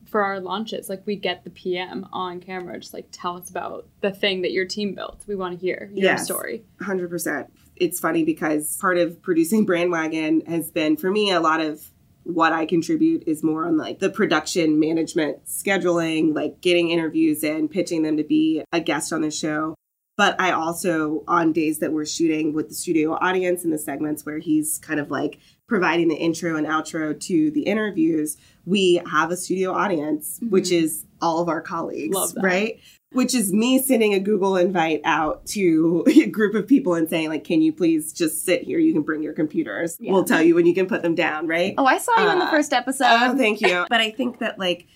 for 0.05 0.21
our 0.23 0.39
launches, 0.39 0.87
like 0.87 1.01
we 1.05 1.15
get 1.17 1.43
the 1.43 1.49
PM 1.49 2.05
on 2.13 2.39
camera, 2.39 2.79
just 2.79 2.93
like 2.93 3.07
tell 3.11 3.35
us 3.37 3.49
about 3.49 3.85
the 4.01 4.11
thing 4.11 4.43
that 4.43 4.51
your 4.53 4.65
team 4.65 4.93
built. 4.95 5.21
We 5.27 5.35
want 5.35 5.59
to 5.59 5.65
hear 5.65 5.89
your 5.93 6.05
Yes. 6.05 6.23
story. 6.25 6.63
100%. 6.79 7.47
It's 7.75 7.99
funny 7.99 8.23
because 8.23 8.77
part 8.79 8.97
of 8.97 9.21
producing 9.21 9.65
Brandwagon 9.67 10.47
has 10.47 10.71
been, 10.71 10.95
for 10.95 11.11
me, 11.11 11.31
a 11.31 11.41
lot 11.41 11.59
of 11.59 11.81
what 12.25 12.53
I 12.53 12.65
contribute 12.65 13.23
is 13.27 13.43
more 13.43 13.65
on 13.65 13.77
like 13.77 13.99
the 13.99 14.09
production 14.09 14.79
management, 14.79 15.45
scheduling, 15.45 16.35
like 16.35 16.59
getting 16.59 16.89
interviews 16.89 17.43
in, 17.43 17.69
pitching 17.69 18.01
them 18.01 18.17
to 18.17 18.23
be 18.23 18.63
a 18.73 18.79
guest 18.79 19.13
on 19.13 19.21
the 19.21 19.31
show. 19.31 19.75
But 20.17 20.39
I 20.39 20.51
also, 20.51 21.23
on 21.27 21.51
days 21.51 21.79
that 21.79 21.91
we're 21.91 22.05
shooting 22.05 22.53
with 22.53 22.69
the 22.69 22.73
studio 22.73 23.13
audience 23.13 23.65
in 23.65 23.69
the 23.69 23.77
segments 23.77 24.25
where 24.25 24.39
he's 24.39 24.79
kind 24.79 24.99
of 24.99 25.11
like 25.11 25.39
providing 25.67 26.07
the 26.07 26.15
intro 26.15 26.55
and 26.55 26.65
outro 26.65 27.19
to 27.19 27.51
the 27.51 27.63
interviews, 27.63 28.37
we 28.65 29.01
have 29.05 29.31
a 29.31 29.37
studio 29.37 29.73
audience, 29.73 30.39
which 30.49 30.65
mm-hmm. 30.65 30.85
is 30.85 31.05
all 31.21 31.41
of 31.41 31.49
our 31.49 31.61
colleagues, 31.61 32.33
right? 32.37 32.79
Which 33.15 33.33
is 33.33 33.51
me 33.53 33.81
sending 33.81 34.13
a 34.13 34.19
Google 34.19 34.55
invite 34.57 35.01
out 35.05 35.45
to 35.47 36.03
a 36.07 36.25
group 36.27 36.53
of 36.53 36.67
people 36.67 36.93
and 36.95 37.09
saying, 37.09 37.29
like, 37.29 37.43
can 37.43 37.61
you 37.61 37.73
please 37.73 38.13
just 38.13 38.45
sit 38.45 38.63
here? 38.63 38.77
You 38.77 38.93
can 38.93 39.01
bring 39.03 39.23
your 39.23 39.33
computers. 39.33 39.97
Yeah. 39.99 40.11
We'll 40.11 40.25
tell 40.25 40.41
you 40.41 40.53
when 40.55 40.65
you 40.65 40.73
can 40.73 40.85
put 40.87 41.01
them 41.01 41.15
down, 41.15 41.47
right? 41.47 41.73
oh 41.77 41.85
i 41.85 41.97
saw 41.97 42.11
you 42.21 42.29
in 42.29 42.39
the 42.39 42.45
Uh, 42.45 42.51
first 42.51 42.73
episode 42.73 43.05
Oh, 43.09 43.37
thank 43.37 43.61
you. 43.61 43.85
But 43.89 44.01
I 44.01 44.11
think 44.11 44.39
that 44.39 44.59
like 44.59 44.87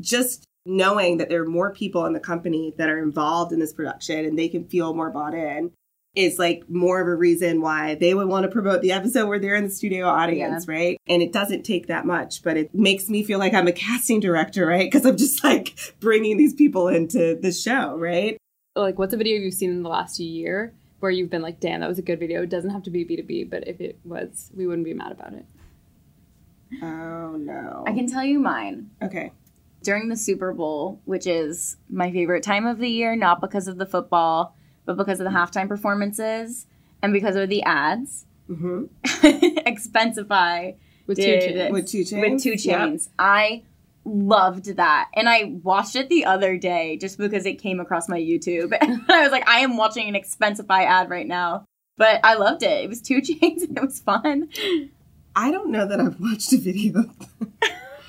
just 0.00 0.44
knowing 0.66 1.16
that 1.18 1.28
there 1.28 1.42
are 1.42 1.46
more 1.48 1.72
people 1.72 2.04
in 2.06 2.12
the 2.12 2.20
company 2.20 2.74
that 2.76 2.90
are 2.90 2.98
involved 3.02 3.52
in 3.52 3.58
this 3.58 3.72
production 3.72 4.24
and 4.26 4.38
they 4.38 4.48
can 4.48 4.64
feel 4.68 4.92
more 4.94 5.10
bought 5.10 5.34
in 5.34 5.70
is 6.16 6.38
like 6.38 6.68
more 6.68 7.00
of 7.00 7.06
a 7.06 7.14
reason 7.14 7.60
why 7.60 7.94
they 7.94 8.14
would 8.14 8.26
want 8.26 8.42
to 8.44 8.48
promote 8.50 8.82
the 8.82 8.90
episode 8.92 9.28
where 9.28 9.38
they're 9.38 9.54
in 9.54 9.64
the 9.64 9.70
studio 9.70 10.06
audience, 10.08 10.66
right? 10.66 10.98
And 11.06 11.22
it 11.22 11.32
doesn't 11.32 11.62
take 11.62 11.86
that 11.86 12.04
much, 12.04 12.42
but 12.42 12.56
it 12.56 12.74
makes 12.74 13.08
me 13.08 13.22
feel 13.22 13.38
like 13.38 13.54
I'm 13.54 13.68
a 13.68 13.72
casting 13.72 14.18
director, 14.18 14.66
right? 14.66 14.90
Because 14.90 15.06
I'm 15.06 15.16
just 15.16 15.44
like 15.44 15.78
bringing 16.00 16.36
these 16.36 16.52
people 16.54 16.88
into 16.88 17.36
the 17.40 17.52
show, 17.52 17.96
right? 17.96 18.36
Like, 18.74 18.98
what's 18.98 19.14
a 19.14 19.16
video 19.16 19.38
you've 19.38 19.54
seen 19.54 19.70
in 19.70 19.82
the 19.82 19.88
last 19.88 20.18
year 20.18 20.74
where 20.98 21.10
you've 21.12 21.30
been 21.30 21.42
like, 21.42 21.60
damn, 21.60 21.80
that 21.80 21.88
was 21.88 21.98
a 21.98 22.02
good 22.02 22.18
video? 22.18 22.42
It 22.42 22.50
doesn't 22.50 22.70
have 22.70 22.82
to 22.84 22.90
be 22.90 23.04
B2B, 23.04 23.48
but 23.48 23.68
if 23.68 23.80
it 23.80 23.98
was, 24.04 24.50
we 24.54 24.66
wouldn't 24.66 24.84
be 24.84 24.94
mad 24.94 25.12
about 25.12 25.32
it. 25.34 25.44
Oh 26.82 27.36
no. 27.36 27.84
i 27.86 27.92
can 27.92 28.06
tell 28.08 28.24
you 28.24 28.38
mine 28.38 28.90
Okay. 29.02 29.32
during 29.82 30.08
the 30.08 30.16
Super 30.16 30.52
Bowl, 30.52 31.00
which 31.04 31.26
is 31.26 31.76
my 31.88 32.12
favorite 32.12 32.42
time 32.44 32.64
of 32.66 32.78
the 32.78 32.88
year, 32.88 33.16
not 33.16 33.40
because 33.40 33.66
of 33.66 33.76
the 33.76 33.86
football, 33.86 34.54
but 34.84 34.96
because 34.96 35.20
of 35.20 35.24
the 35.24 35.30
halftime 35.30 35.68
performances 35.68 36.66
and 37.02 37.12
because 37.12 37.36
of 37.36 37.48
the 37.48 37.62
ads. 37.62 38.26
hmm 38.46 38.84
Expensify 39.04 40.74
With 41.06 41.18
two 41.18 41.22
Did- 41.24 41.40
chains. 41.54 41.72
With 41.72 41.88
2 41.88 41.98
Chainz. 42.00 42.20
with 42.32 42.42
two 42.42 42.50
Yep. 42.50 42.58
chains. 42.78 43.10
I 43.18 43.62
loved 44.04 44.76
that. 44.76 45.08
And 45.14 45.28
I 45.28 45.54
watched 45.62 45.94
it 45.96 46.08
the 46.08 46.24
other 46.24 46.56
day 46.56 46.96
just 46.96 47.18
because 47.18 47.44
it 47.46 47.60
came 47.60 47.80
across 47.80 48.08
my 48.08 48.18
YouTube. 48.18 48.76
And 48.80 49.02
I 49.08 49.22
was 49.22 49.30
like, 49.32 49.48
I 49.48 49.60
am 49.60 49.76
watching 49.76 50.08
an 50.08 50.14
Expensify 50.20 50.84
ad 50.84 51.10
right 51.10 51.26
now. 51.26 51.64
But 51.96 52.20
I 52.24 52.34
loved 52.34 52.62
it. 52.62 52.84
It 52.84 52.88
was 52.88 53.00
two 53.02 53.20
chains 53.28 53.62
and 53.62 53.76
it 53.76 53.82
was 53.84 54.00
fun. 54.00 54.48
I 55.36 55.50
don't 55.52 55.70
know 55.70 55.86
that 55.86 56.00
I've 56.00 56.18
watched 56.20 56.52
a 56.52 56.58
video 56.58 57.04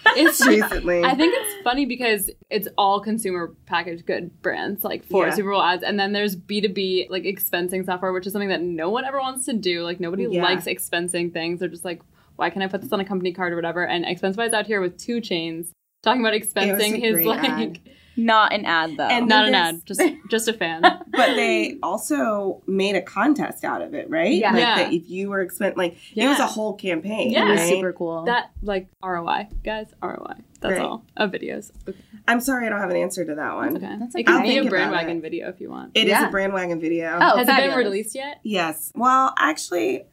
It's 0.08 0.46
recently. 0.48 1.04
I 1.04 1.16
think 1.16 1.34
it's 1.38 1.64
funny 1.64 1.86
because 1.86 2.30
it's 2.50 2.68
all 2.78 3.00
consumer 3.00 3.56
packaged 3.66 4.06
good 4.06 4.42
brands 4.42 4.84
like 4.84 5.06
for 5.06 5.28
Yeah. 5.28 5.34
Super 5.34 5.52
Bowl 5.52 5.62
ads, 5.62 5.84
and 5.84 6.00
then 6.00 6.12
there's 6.14 6.36
B 6.36 6.62
two 6.62 6.70
B 6.70 7.08
like 7.10 7.24
expensing 7.24 7.86
software, 7.86 8.12
which 8.14 8.26
is 8.28 8.34
something 8.34 8.50
that 8.50 8.62
no 8.62 8.90
one 8.90 9.06
ever 9.06 9.20
wants 9.20 9.46
to 9.46 9.54
do. 9.54 9.84
Like 9.84 10.00
nobody 10.00 10.28
Yeah. 10.30 10.44
likes 10.44 10.66
expensing 10.66 11.32
things. 11.32 11.60
They're 11.60 11.70
just 11.70 11.86
like, 11.86 12.02
why 12.36 12.50
can 12.50 12.62
I 12.62 12.68
put 12.68 12.82
this 12.82 12.92
on 12.92 13.00
a 13.00 13.06
company 13.06 13.32
card 13.34 13.54
or 13.54 13.56
whatever? 13.56 13.86
And 13.86 14.04
Expensify's 14.06 14.54
out 14.54 14.66
here 14.66 14.82
with 14.82 14.98
2 14.98 15.18
Chainz 15.22 15.72
talking 16.02 16.22
about 16.22 16.34
expensing 16.34 17.00
his 17.00 17.24
like 17.26 17.44
ad. 17.48 17.80
Not 18.18 18.54
an 18.54 18.66
ad 18.66 18.98
though. 18.98 19.08
And- 19.08 19.28
not 19.28 19.48
an 19.48 19.56
ad, 19.56 19.86
just 19.86 20.02
just 20.30 20.48
a 20.48 20.54
fan. 20.54 20.82
but 20.82 21.36
they 21.36 21.78
also 21.82 22.62
made 22.68 22.96
a 22.96 23.02
contest 23.02 23.64
out 23.64 23.82
of 23.82 23.94
it, 23.94 24.10
right? 24.10 24.34
Yeah. 24.34 24.52
Like 24.52 24.60
Yeah. 24.60 24.76
that 24.84 24.94
if 24.94 25.10
you 25.10 25.30
were 25.30 25.48
spent 25.50 25.78
like 25.78 25.98
it 26.16 26.28
was 26.28 26.40
a 26.40 26.46
whole 26.48 26.74
campaign. 26.74 27.32
Yeah. 27.32 27.48
it 27.48 27.52
was 27.52 27.60
right? 27.62 27.70
super 27.70 27.94
cool. 27.94 28.26
that 28.26 28.52
like 28.62 28.88
ROI, 29.04 29.48
guys, 29.64 29.88
ROI. 30.04 30.36
That's 30.60 30.74
Great. 30.76 30.82
all 30.82 31.04
of 31.18 31.32
videos. 31.32 31.72
Okay. 31.88 31.98
I'm 32.28 32.40
sorry 32.40 32.68
I 32.68 32.70
don't 32.70 32.80
have 32.80 32.92
an 32.92 32.98
answer 32.98 33.26
to 33.26 33.34
that 33.36 33.56
one. 33.56 33.78
okay. 33.78 33.96
That's 34.00 34.14
It 34.14 34.20
okay. 34.20 34.24
can 34.26 34.36
I'll 34.36 34.42
be 34.44 34.58
a 34.58 34.62
about 34.62 34.74
Brandwagon 34.74 35.18
it. 35.18 35.22
video 35.22 35.50
if 35.50 35.60
you 35.60 35.70
want. 35.72 35.92
It 35.96 36.04
is 36.04 36.10
Yeah. 36.10 36.30
a 36.30 36.32
Brandwagon 36.32 36.80
video. 36.80 37.18
Oh, 37.20 37.38
Has 37.38 37.48
it 37.48 37.56
been 37.56 37.76
released 37.78 38.14
yet? 38.14 38.40
Yes. 38.44 38.92
Well, 38.94 39.34
actually, 39.40 40.04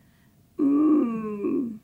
mm, 0.58 1.78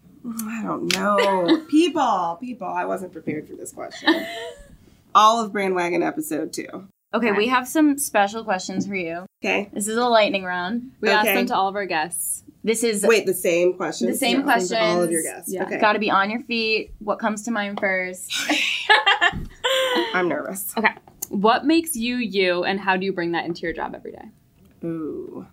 I 0.46 0.62
don't 0.62 0.90
know. 0.96 1.62
people, 1.70 2.38
people. 2.40 2.66
I 2.68 2.84
wasn't 2.86 3.12
prepared 3.12 3.46
for 3.48 3.54
this 3.56 3.72
question. 3.72 4.14
All 5.14 5.44
of 5.44 5.52
Brandwagon 5.52 6.06
episode 6.06 6.52
two. 6.52 6.88
okay, 7.14 7.32
we 7.32 7.46
have 7.48 7.68
some 7.68 7.96
special 7.98 8.42
questions 8.44 8.86
for 8.86 8.94
you. 8.96 9.26
Okay. 9.44 9.70
This 9.72 9.86
is 9.88 9.96
a 9.96 10.04
lightning 10.04 10.42
round. 10.44 10.90
We 11.00 11.08
asked 11.10 11.28
Okay. 11.28 11.36
them 11.36 11.46
to 11.46 11.54
all 11.54 11.68
of 11.68 11.76
our 11.76 11.86
guests. 11.86 12.42
This 12.64 12.82
is 12.82 13.04
Wait, 13.04 13.26
the 13.26 13.34
same 13.34 13.74
question. 13.74 14.08
The 14.10 14.16
same 14.16 14.42
questions. 14.42 14.72
All 14.80 15.02
of 15.02 15.10
your 15.10 15.22
guests. 15.22 15.52
Yeah. 15.52 15.64
Okay. 15.64 15.78
got 15.78 15.92
to 15.92 15.98
be 15.98 16.10
on 16.10 16.30
your 16.30 16.40
feet. 16.40 16.94
What 16.98 17.18
comes 17.18 17.42
to 17.42 17.50
mind 17.50 17.78
first? 17.78 18.32
I'm 20.14 20.28
nervous. 20.28 20.72
Okay. 20.76 20.88
What 21.28 21.64
makes 21.66 21.94
you 21.94 22.16
you, 22.16 22.64
and 22.64 22.80
how 22.80 22.96
do 22.96 23.04
you 23.04 23.12
bring 23.12 23.32
that 23.32 23.44
into 23.44 23.62
your 23.62 23.72
job 23.72 23.94
every 23.94 24.12
day? 24.12 24.24
Ooh. 24.84 25.46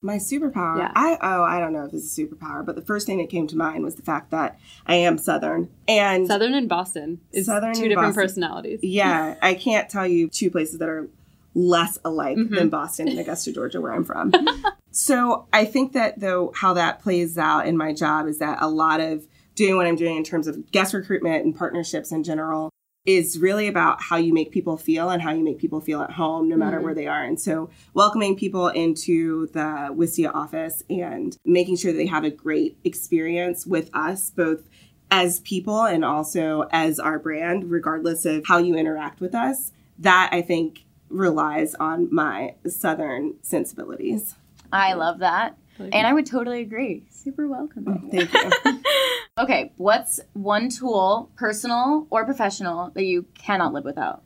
My 0.00 0.16
superpower. 0.16 0.78
Yeah. 0.78 0.92
I 0.94 1.18
oh, 1.20 1.42
I 1.42 1.58
don't 1.58 1.72
know 1.72 1.84
if 1.84 1.90
this 1.92 2.04
is 2.04 2.18
a 2.18 2.22
superpower, 2.22 2.64
but 2.64 2.76
the 2.76 2.82
first 2.82 3.04
thing 3.06 3.18
that 3.18 3.28
came 3.30 3.46
to 3.48 3.56
mind 3.56 3.82
was 3.82 3.96
the 3.96 4.02
fact 4.02 4.30
that 4.30 4.58
I 4.86 4.94
am 4.94 5.18
Southern. 5.18 5.70
And 5.88 6.26
Southern 6.28 6.54
and 6.54 6.68
Boston 6.68 7.20
is 7.32 7.46
Southern 7.46 7.74
two 7.74 7.88
different 7.88 8.08
Boston. 8.14 8.22
personalities. 8.22 8.80
yeah, 8.84 9.34
I 9.42 9.54
can't 9.54 9.88
tell 9.88 10.06
you 10.06 10.28
two 10.28 10.50
places 10.50 10.78
that 10.78 10.88
are 10.88 11.08
less 11.54 11.98
alike 12.04 12.36
Mhm. 12.36 12.54
than 12.54 12.68
Boston 12.68 13.08
and 13.08 13.18
Augusta, 13.18 13.52
Georgia, 13.52 13.80
where 13.80 13.92
I'm 13.92 14.04
from. 14.04 14.32
so 14.92 15.46
I 15.52 15.64
think 15.64 15.94
that 15.94 16.20
though 16.20 16.52
how 16.54 16.74
that 16.74 17.02
plays 17.02 17.36
out 17.36 17.66
in 17.66 17.76
my 17.76 17.92
job 17.92 18.28
is 18.28 18.38
that 18.38 18.58
a 18.60 18.68
lot 18.68 19.00
of 19.00 19.26
doing 19.56 19.74
what 19.76 19.86
I'm 19.86 19.96
doing 19.96 20.16
in 20.16 20.22
terms 20.22 20.46
of 20.46 20.70
guest 20.70 20.94
recruitment 20.94 21.44
and 21.44 21.56
partnerships 21.56 22.12
in 22.12 22.22
general 22.22 22.70
is 23.08 23.38
really 23.38 23.66
about 23.68 24.02
how 24.02 24.16
you 24.16 24.34
make 24.34 24.50
people 24.50 24.76
feel 24.76 25.08
and 25.08 25.22
how 25.22 25.32
you 25.32 25.42
make 25.42 25.56
people 25.58 25.80
feel 25.80 26.02
at 26.02 26.10
home 26.10 26.46
no 26.46 26.56
matter 26.56 26.78
Mhm. 26.78 26.82
where 26.82 26.94
they 26.94 27.06
are. 27.06 27.24
And 27.24 27.40
so 27.40 27.70
welcoming 27.94 28.36
people 28.36 28.68
into 28.68 29.46
the 29.54 29.88
Wistia 29.96 30.30
office 30.34 30.82
and 30.90 31.34
making 31.42 31.76
sure 31.76 31.90
that 31.90 31.96
they 31.96 32.04
have 32.04 32.24
a 32.24 32.30
great 32.30 32.76
experience 32.84 33.66
with 33.66 33.88
us, 33.94 34.28
both 34.28 34.68
as 35.10 35.40
people 35.40 35.84
and 35.84 36.04
also 36.04 36.68
as 36.70 37.00
our 37.00 37.18
brand, 37.18 37.70
regardless 37.70 38.26
of 38.26 38.44
how 38.46 38.58
you 38.58 38.76
interact 38.76 39.22
with 39.22 39.34
us. 39.34 39.72
That 39.98 40.28
I 40.30 40.42
think 40.42 40.84
relies 41.08 41.74
on 41.76 42.08
my 42.12 42.56
Southern 42.66 43.36
sensibilities. 43.40 44.34
I 44.70 44.92
love 44.92 45.18
that. 45.20 45.56
And 45.78 46.06
I 46.06 46.12
would 46.12 46.26
totally 46.26 46.60
agree. 46.60 47.04
Super 47.10 47.46
welcoming. 47.48 48.10
Thank 48.10 48.32
you. 48.32 48.82
Okay, 49.38 49.70
what's 49.76 50.18
one 50.32 50.68
tool, 50.68 51.30
personal 51.36 52.08
or 52.10 52.24
professional, 52.24 52.90
that 52.94 53.04
you 53.04 53.24
cannot 53.34 53.72
live 53.72 53.84
without? 53.84 54.22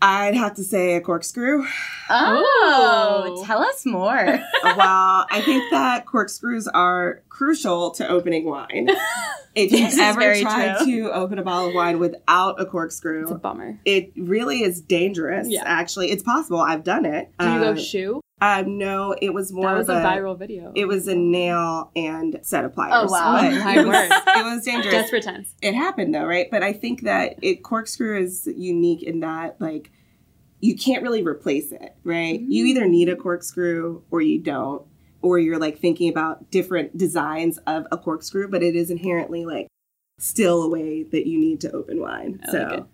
I'd 0.00 0.36
have 0.36 0.54
to 0.54 0.62
say 0.64 0.94
a 0.94 1.00
corkscrew. 1.00 1.64
Oh, 2.08 3.36
Ooh. 3.40 3.44
tell 3.44 3.60
us 3.60 3.84
more. 3.84 4.14
well, 4.62 5.26
I 5.30 5.42
think 5.44 5.68
that 5.72 6.06
corkscrews 6.06 6.68
are 6.68 7.22
crucial 7.28 7.90
to 7.92 8.06
opening 8.08 8.44
wine. 8.44 8.88
If 9.54 9.70
you've 9.70 9.98
ever 10.00 10.18
very 10.18 10.40
tried 10.40 10.78
true. 10.78 11.02
to 11.08 11.12
open 11.12 11.38
a 11.38 11.42
bottle 11.42 11.68
of 11.68 11.74
wine 11.74 11.98
without 11.98 12.58
a 12.58 12.64
corkscrew, 12.64 13.20
It's 13.24 13.30
a 13.32 13.34
bummer. 13.34 13.78
it 13.84 14.10
really 14.16 14.62
is 14.62 14.80
dangerous. 14.80 15.46
Yeah. 15.46 15.60
Actually, 15.66 16.10
it's 16.10 16.22
possible. 16.22 16.58
I've 16.58 16.84
done 16.84 17.04
it. 17.04 17.30
Do 17.38 17.44
you 17.44 17.52
Uh, 17.52 17.58
go 17.74 17.76
shoe? 17.76 18.22
Um, 18.42 18.76
no, 18.76 19.14
it 19.22 19.32
was 19.32 19.52
more 19.52 19.68
That 19.68 19.78
was 19.78 19.88
of 19.88 19.98
a 19.98 20.00
viral 20.00 20.36
video. 20.36 20.72
It 20.74 20.86
was 20.86 21.06
a 21.06 21.14
nail 21.14 21.92
and 21.94 22.40
set 22.42 22.64
of 22.64 22.74
pliers. 22.74 23.08
Oh, 23.08 23.12
wow. 23.12 23.40
But 23.40 23.52
it, 23.76 23.86
was, 23.86 23.86
word. 23.86 24.10
it 24.10 24.44
was 24.44 24.64
dangerous. 24.64 24.92
Desperate 24.92 25.22
tense. 25.22 25.54
it 25.62 25.74
happened 25.74 26.12
though, 26.12 26.24
right? 26.24 26.50
But 26.50 26.64
I 26.64 26.72
think 26.72 27.02
that 27.02 27.36
it 27.40 27.62
corkscrew 27.62 28.20
is 28.20 28.48
unique 28.56 29.04
in 29.04 29.20
that 29.20 29.60
like 29.60 29.92
you 30.58 30.76
can't 30.76 31.04
really 31.04 31.22
replace 31.22 31.70
it, 31.70 31.94
right? 32.02 32.40
You 32.40 32.66
either 32.66 32.86
need 32.88 33.08
a 33.08 33.14
corkscrew 33.14 34.02
or 34.10 34.20
you 34.20 34.40
don't, 34.40 34.84
or 35.20 35.38
you're 35.38 35.60
like 35.60 35.78
thinking 35.78 36.08
about 36.08 36.50
different 36.50 36.98
designs 36.98 37.58
of 37.68 37.86
a 37.92 37.96
corkscrew, 37.96 38.48
but 38.48 38.64
it 38.64 38.74
is 38.74 38.90
inherently 38.90 39.44
like 39.44 39.68
still 40.18 40.64
a 40.64 40.68
way 40.68 41.04
that 41.04 41.28
you 41.28 41.38
need 41.38 41.60
to 41.60 41.70
open 41.70 42.00
wine. 42.00 42.40
I 42.44 42.50
so 42.50 42.58
like 42.58 42.78
it. 42.78 42.84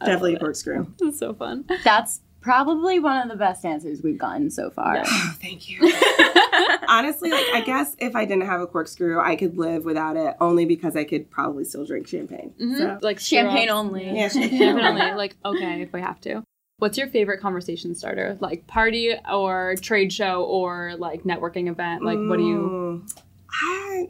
Definitely 0.00 0.34
a 0.34 0.38
corkscrew. 0.40 0.92
This 0.98 1.18
so 1.18 1.32
fun. 1.32 1.64
That's 1.84 2.20
probably 2.40 2.98
one 2.98 3.22
of 3.22 3.28
the 3.28 3.36
best 3.36 3.64
answers 3.64 4.02
we've 4.02 4.18
gotten 4.18 4.50
so 4.50 4.70
far. 4.70 4.96
Yeah. 4.96 5.02
Oh, 5.06 5.34
thank 5.40 5.68
you. 5.68 5.80
Honestly, 6.88 7.30
like 7.30 7.46
I 7.54 7.62
guess 7.64 7.94
if 7.98 8.16
I 8.16 8.24
didn't 8.24 8.46
have 8.46 8.60
a 8.60 8.66
corkscrew, 8.66 9.20
I 9.20 9.36
could 9.36 9.56
live 9.56 9.84
without 9.84 10.16
it 10.16 10.36
only 10.40 10.64
because 10.64 10.96
I 10.96 11.04
could 11.04 11.30
probably 11.30 11.64
still 11.64 11.84
drink 11.84 12.06
champagne. 12.08 12.52
Mhm. 12.60 12.76
So 12.78 12.98
Like 13.02 13.18
Champagne 13.20 13.68
syrup. 13.68 13.76
only. 13.76 14.10
yeah, 14.16 14.28
Champagne 14.28 14.62
only. 14.78 15.12
Like 15.12 15.36
okay, 15.44 15.82
if 15.82 15.92
we 15.92 16.00
have 16.00 16.20
to. 16.22 16.42
What's 16.78 16.96
your 16.96 17.08
favorite 17.08 17.40
conversation 17.42 17.94
starter? 17.94 18.38
Like 18.40 18.66
party 18.66 19.14
or 19.30 19.74
trade 19.82 20.12
show 20.12 20.44
or 20.44 20.94
like 20.98 21.24
networking 21.24 21.68
event? 21.68 22.02
Like 22.04 22.18
what 22.18 22.38
do 22.38 22.44
you? 22.46 23.04
Mm, 23.06 23.22
I 23.52 24.08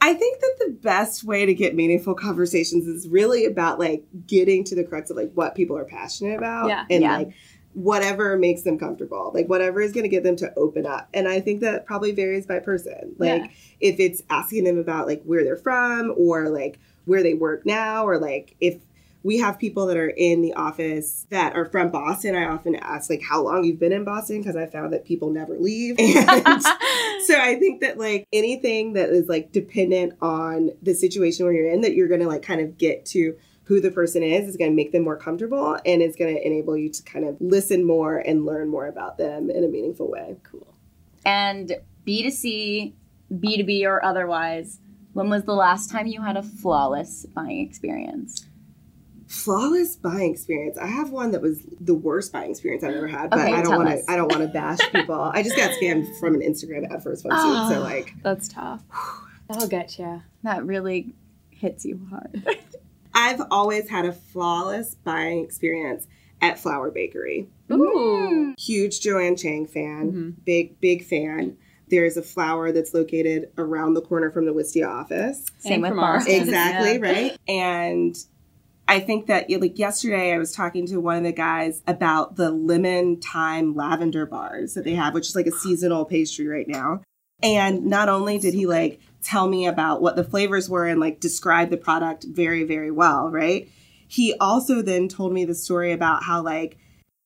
I 0.00 0.14
think 0.14 0.40
that 0.40 0.54
the 0.60 0.72
best 0.72 1.24
way 1.24 1.44
to 1.44 1.52
get 1.54 1.74
meaningful 1.74 2.14
conversations 2.14 2.86
is 2.86 3.08
really 3.08 3.44
about 3.46 3.78
like 3.78 4.04
getting 4.26 4.62
to 4.64 4.74
the 4.74 4.84
crux 4.84 5.10
of 5.10 5.16
like 5.16 5.32
what 5.34 5.54
people 5.54 5.76
are 5.76 5.84
passionate 5.84 6.38
about 6.38 6.68
Yeah. 6.68 6.84
and 6.88 7.02
Yeah. 7.02 7.16
like 7.18 7.32
whatever 7.74 8.36
makes 8.36 8.62
them 8.62 8.78
comfortable 8.78 9.30
like 9.34 9.46
whatever 9.46 9.80
is 9.80 9.92
going 9.92 10.02
to 10.02 10.08
get 10.08 10.22
them 10.24 10.34
to 10.34 10.52
open 10.56 10.84
up 10.86 11.06
and 11.14 11.28
i 11.28 11.38
think 11.38 11.60
that 11.60 11.84
probably 11.86 12.10
varies 12.12 12.44
by 12.46 12.58
person 12.58 13.14
like 13.18 13.42
Yeah. 13.42 13.48
if 13.78 14.00
it's 14.00 14.22
asking 14.30 14.64
them 14.64 14.78
about 14.78 15.06
like 15.06 15.22
where 15.24 15.44
they're 15.44 15.54
from 15.56 16.12
or 16.16 16.48
like 16.48 16.78
where 17.04 17.22
they 17.22 17.34
work 17.34 17.64
now 17.66 18.04
or 18.08 18.18
like 18.18 18.56
if 18.60 18.78
we 19.28 19.36
have 19.36 19.58
people 19.58 19.84
that 19.84 19.98
are 19.98 20.08
in 20.08 20.40
the 20.40 20.54
office 20.54 21.26
that 21.28 21.54
are 21.54 21.66
from 21.66 21.90
Boston. 21.90 22.34
I 22.34 22.46
often 22.46 22.76
ask 22.76 23.10
like 23.10 23.20
how 23.20 23.42
long 23.42 23.62
you've 23.62 23.78
been 23.78 23.92
in 23.92 24.02
Boston 24.02 24.40
because 24.40 24.56
I 24.56 24.64
found 24.64 24.90
that 24.94 25.04
people 25.04 25.28
never 25.28 25.58
leave. 25.58 25.96
And 26.08 26.62
so 27.26 27.38
I 27.38 27.56
think 27.58 27.82
that 27.82 27.98
like 27.98 28.26
anything 28.32 28.94
that 28.94 29.10
is 29.10 29.28
like 29.28 29.52
dependent 29.52 30.14
on 30.22 30.70
the 30.80 30.94
situation 30.94 31.44
where 31.44 31.52
you're 31.52 31.68
in 31.68 31.82
that 31.82 31.92
you're 31.92 32.08
going 32.08 32.22
to 32.22 32.26
like 32.26 32.40
kind 32.40 32.62
of 32.62 32.78
get 32.78 33.04
to 33.06 33.36
who 33.64 33.82
the 33.82 33.90
person 33.90 34.22
is 34.22 34.48
is 34.48 34.56
going 34.56 34.70
to 34.70 34.74
make 34.74 34.92
them 34.92 35.04
more 35.04 35.18
comfortable 35.18 35.78
and 35.84 36.00
it's 36.00 36.16
going 36.16 36.34
to 36.34 36.46
enable 36.46 36.74
you 36.74 36.88
to 36.88 37.02
kind 37.02 37.26
of 37.26 37.36
listen 37.38 37.84
more 37.84 38.16
and 38.16 38.46
learn 38.46 38.70
more 38.70 38.86
about 38.86 39.18
them 39.18 39.50
in 39.50 39.62
a 39.62 39.68
meaningful 39.68 40.10
way. 40.10 40.36
Cool. 40.42 40.74
And 41.26 41.76
B2C, 42.06 42.94
B2B, 43.30 43.84
or 43.84 44.02
otherwise, 44.02 44.80
when 45.12 45.28
was 45.28 45.42
the 45.42 45.54
last 45.54 45.90
time 45.90 46.06
you 46.06 46.22
had 46.22 46.38
a 46.38 46.42
flawless 46.42 47.26
buying 47.34 47.60
experience? 47.60 48.47
Flawless 49.28 49.96
buying 49.96 50.32
experience. 50.32 50.78
I 50.78 50.86
have 50.86 51.10
one 51.10 51.32
that 51.32 51.42
was 51.42 51.60
the 51.80 51.94
worst 51.94 52.32
buying 52.32 52.50
experience 52.50 52.82
I've 52.82 52.94
ever 52.94 53.06
had, 53.06 53.28
but 53.30 53.40
Okay, 53.40 53.52
I 53.54 53.62
don't 53.62 53.76
want 53.76 53.88
to. 53.90 54.10
I 54.10 54.16
don't 54.16 54.28
want 54.32 54.42
to 54.42 54.48
bash 54.48 54.78
people. 54.90 55.20
I 55.20 55.42
just 55.42 55.54
got 55.56 55.70
scammed 55.72 56.18
from 56.18 56.34
an 56.34 56.40
Instagram 56.40 56.90
ad 56.90 57.02
for 57.02 57.12
a 57.12 57.16
swimsuit, 57.16 57.68
so 57.68 57.76
Oh. 57.78 57.80
like 57.82 58.14
That's 58.22 58.48
tough. 58.48 58.82
That'll 59.48 59.68
get 59.68 59.98
you. 59.98 60.22
That 60.44 60.64
really 60.64 61.14
hits 61.50 61.84
you 61.84 62.00
hard. 62.10 62.58
I've 63.14 63.42
always 63.50 63.88
had 63.90 64.06
a 64.06 64.12
flawless 64.12 64.94
buying 64.94 65.44
experience 65.44 66.06
at 66.40 66.58
Flour 66.58 66.90
Bakery. 66.90 67.48
Ooh. 67.70 68.54
Huge 68.58 69.00
Joanne 69.00 69.36
Chang 69.36 69.66
fan, 69.66 70.12
Mhm. 70.12 70.44
big 70.46 70.80
big 70.80 71.04
fan. 71.04 71.56
There's 71.90 72.16
a 72.16 72.22
flour 72.22 72.70
that's 72.72 72.94
located 72.94 73.50
around 73.58 73.94
the 73.94 74.02
corner 74.02 74.30
from 74.30 74.46
the 74.46 74.52
Wistia 74.54 74.88
office. 74.88 75.44
Same 75.58 75.72
And 75.74 75.82
with 75.82 75.90
from 75.90 75.98
Boston. 75.98 76.34
Exactly, 76.34 76.92
Yeah. 76.94 76.98
right? 77.12 77.38
And 77.48 78.16
I 78.88 79.00
think 79.00 79.26
that 79.26 79.50
like 79.50 79.78
yesterday 79.78 80.32
I 80.32 80.38
was 80.38 80.52
talking 80.52 80.86
to 80.86 80.98
one 80.98 81.18
of 81.18 81.22
the 81.22 81.32
guys 81.32 81.82
about 81.86 82.36
the 82.36 82.50
lemon 82.50 83.20
thyme 83.20 83.74
lavender 83.74 84.24
bars 84.24 84.74
that 84.74 84.84
they 84.84 84.94
have, 84.94 85.12
which 85.12 85.28
is 85.28 85.36
like 85.36 85.46
a 85.46 85.52
seasonal 85.52 86.06
pastry 86.06 86.46
right 86.46 86.66
now. 86.66 87.02
And 87.42 87.84
not 87.84 88.08
only 88.08 88.38
did 88.38 88.54
he 88.54 88.66
like 88.66 89.00
tell 89.22 89.46
me 89.46 89.66
about 89.66 90.00
what 90.00 90.16
the 90.16 90.24
flavors 90.24 90.70
were 90.70 90.86
and 90.86 91.00
like 91.00 91.20
describe 91.20 91.68
the 91.68 91.76
product 91.76 92.24
very, 92.24 92.64
very 92.64 92.90
well, 92.90 93.28
right? 93.28 93.68
He 94.08 94.34
also 94.40 94.80
then 94.80 95.06
told 95.06 95.34
me 95.34 95.44
the 95.44 95.54
story 95.54 95.92
about 95.92 96.24
how 96.24 96.42
like 96.42 96.78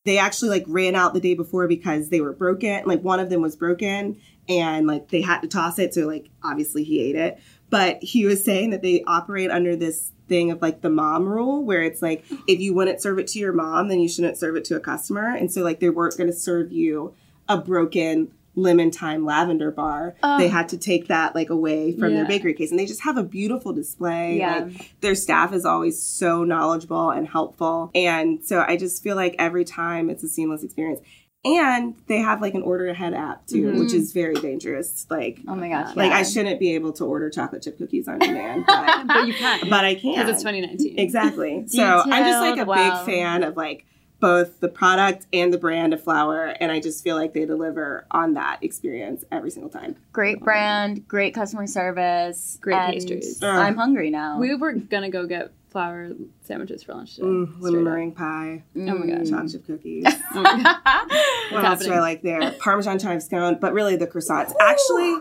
they 0.04 0.18
actually 0.18 0.50
like 0.50 0.64
ran 0.66 0.96
out 0.96 1.14
the 1.14 1.20
day 1.20 1.34
before 1.34 1.68
because 1.68 2.08
they 2.08 2.20
were 2.20 2.32
broken. 2.32 2.84
Like 2.86 3.02
one 3.02 3.20
of 3.20 3.30
them 3.30 3.40
was 3.40 3.54
broken 3.54 4.20
and 4.48 4.88
like 4.88 5.10
they 5.10 5.22
had 5.22 5.42
to 5.42 5.48
toss 5.48 5.78
it. 5.78 5.94
So 5.94 6.08
like 6.08 6.28
obviously 6.42 6.82
he 6.82 7.00
ate 7.00 7.16
it. 7.16 7.38
But 7.70 8.02
he 8.02 8.26
was 8.26 8.44
saying 8.44 8.70
that 8.70 8.82
they 8.82 9.04
operate 9.06 9.50
under 9.50 9.76
this 9.76 10.11
thing 10.28 10.50
of 10.50 10.62
like 10.62 10.80
the 10.80 10.90
mom 10.90 11.28
rule 11.28 11.64
where 11.64 11.82
it's 11.82 12.02
like 12.02 12.24
if 12.46 12.60
you 12.60 12.74
wouldn't 12.74 13.02
serve 13.02 13.18
it 13.18 13.26
to 13.28 13.38
your 13.38 13.52
mom, 13.52 13.88
then 13.88 14.00
you 14.00 14.08
shouldn't 14.08 14.38
serve 14.38 14.56
it 14.56 14.64
to 14.66 14.76
a 14.76 14.80
customer. 14.80 15.34
And 15.34 15.52
so 15.52 15.62
like 15.62 15.80
they 15.80 15.90
weren't 15.90 16.16
going 16.16 16.30
to 16.30 16.36
serve 16.36 16.72
you 16.72 17.14
a 17.48 17.58
broken 17.58 18.32
lemon 18.54 18.90
thyme 18.90 19.24
lavender 19.24 19.70
bar. 19.70 20.14
Oh. 20.22 20.38
They 20.38 20.48
had 20.48 20.68
to 20.70 20.78
take 20.78 21.08
that 21.08 21.34
like 21.34 21.50
away 21.50 21.92
from 21.92 22.14
their 22.14 22.26
bakery 22.26 22.54
case. 22.54 22.70
And 22.70 22.78
they 22.78 22.86
just 22.86 23.02
have 23.02 23.16
a 23.16 23.22
beautiful 23.22 23.72
display. 23.72 24.38
Yeah. 24.38 24.64
Like 24.64 24.94
their 25.00 25.14
staff 25.14 25.52
is 25.52 25.64
always 25.64 26.00
so 26.00 26.44
knowledgeable 26.44 27.10
and 27.10 27.26
helpful. 27.26 27.90
And 27.94 28.44
so 28.44 28.64
I 28.66 28.76
just 28.76 29.02
feel 29.02 29.16
like 29.16 29.34
every 29.38 29.64
time 29.64 30.10
it's 30.10 30.22
a 30.22 30.28
seamless 30.28 30.62
experience. 30.62 31.00
And 31.44 31.94
they 32.06 32.18
have 32.18 32.40
like 32.40 32.54
an 32.54 32.62
order 32.62 32.86
ahead 32.88 33.14
app 33.14 33.46
too, 33.48 33.64
Mhm. 33.72 33.80
which 33.80 33.92
is 33.92 34.12
very 34.12 34.34
dangerous. 34.34 35.06
Like 35.10 35.40
Oh 35.48 35.56
my 35.56 35.68
gosh. 35.68 35.96
like 35.96 36.10
yeah. 36.12 36.18
I 36.18 36.22
shouldn't 36.22 36.60
be 36.60 36.74
able 36.76 36.92
to 36.94 37.04
order 37.04 37.30
chocolate 37.30 37.62
chip 37.62 37.78
cookies 37.78 38.06
on 38.06 38.20
demand, 38.20 38.64
but, 38.66 39.06
But 39.08 39.26
you 39.26 39.34
can. 39.34 39.68
but 39.68 39.84
I 39.84 39.96
can. 39.96 40.12
Because 40.14 40.34
it's 40.34 40.42
2019. 40.42 40.98
Exactly. 40.98 41.64
So 41.68 41.82
I'm 42.06 42.24
just 42.24 42.40
like 42.40 42.58
a 42.58 42.64
wow. 42.64 43.04
big 43.04 43.14
fan 43.14 43.42
of 43.42 43.56
like 43.56 43.84
both 44.22 44.60
the 44.60 44.68
product 44.68 45.26
and 45.32 45.52
the 45.52 45.58
brand 45.58 45.92
of 45.92 46.00
flour, 46.00 46.54
and 46.60 46.70
I 46.70 46.78
just 46.78 47.02
feel 47.02 47.16
like 47.16 47.34
they 47.34 47.44
deliver 47.44 48.06
on 48.12 48.34
that 48.34 48.62
experience 48.62 49.24
every 49.32 49.50
single 49.50 49.68
time. 49.68 49.96
Great 50.12 50.38
brand, 50.38 51.08
great 51.08 51.34
customer 51.34 51.66
service, 51.66 52.56
Great 52.60 52.76
and 52.76 52.92
pastries. 52.92 53.42
I'm 53.42 53.76
hungry 53.76 54.10
now. 54.10 54.38
We 54.38 54.54
were 54.54 54.74
gonna 54.74 55.10
go 55.10 55.26
get 55.26 55.50
flour 55.70 56.12
sandwiches 56.44 56.84
for 56.84 56.94
lunch 56.94 57.16
today. 57.16 57.26
Mm, 57.26 57.48
straight 57.48 57.62
lemon 57.62 57.84
meringue 57.84 58.12
pie, 58.12 58.62
Oh 58.76 58.80
my 58.80 59.06
god. 59.06 59.28
chocolate 59.28 59.50
chip 59.52 59.66
cookies. 59.66 60.04
Oh 60.34 60.42
my 60.42 60.62
God. 60.62 61.10
what 61.52 61.64
else 61.64 61.84
do? 61.84 61.92
I 61.92 61.98
like 61.98 62.22
there? 62.22 62.52
Parmesan 62.60 63.00
chive 63.00 63.22
scone, 63.24 63.58
but 63.60 63.72
really 63.72 63.96
the 63.96 64.06
croissants. 64.06 64.52
Actually, 64.60 65.16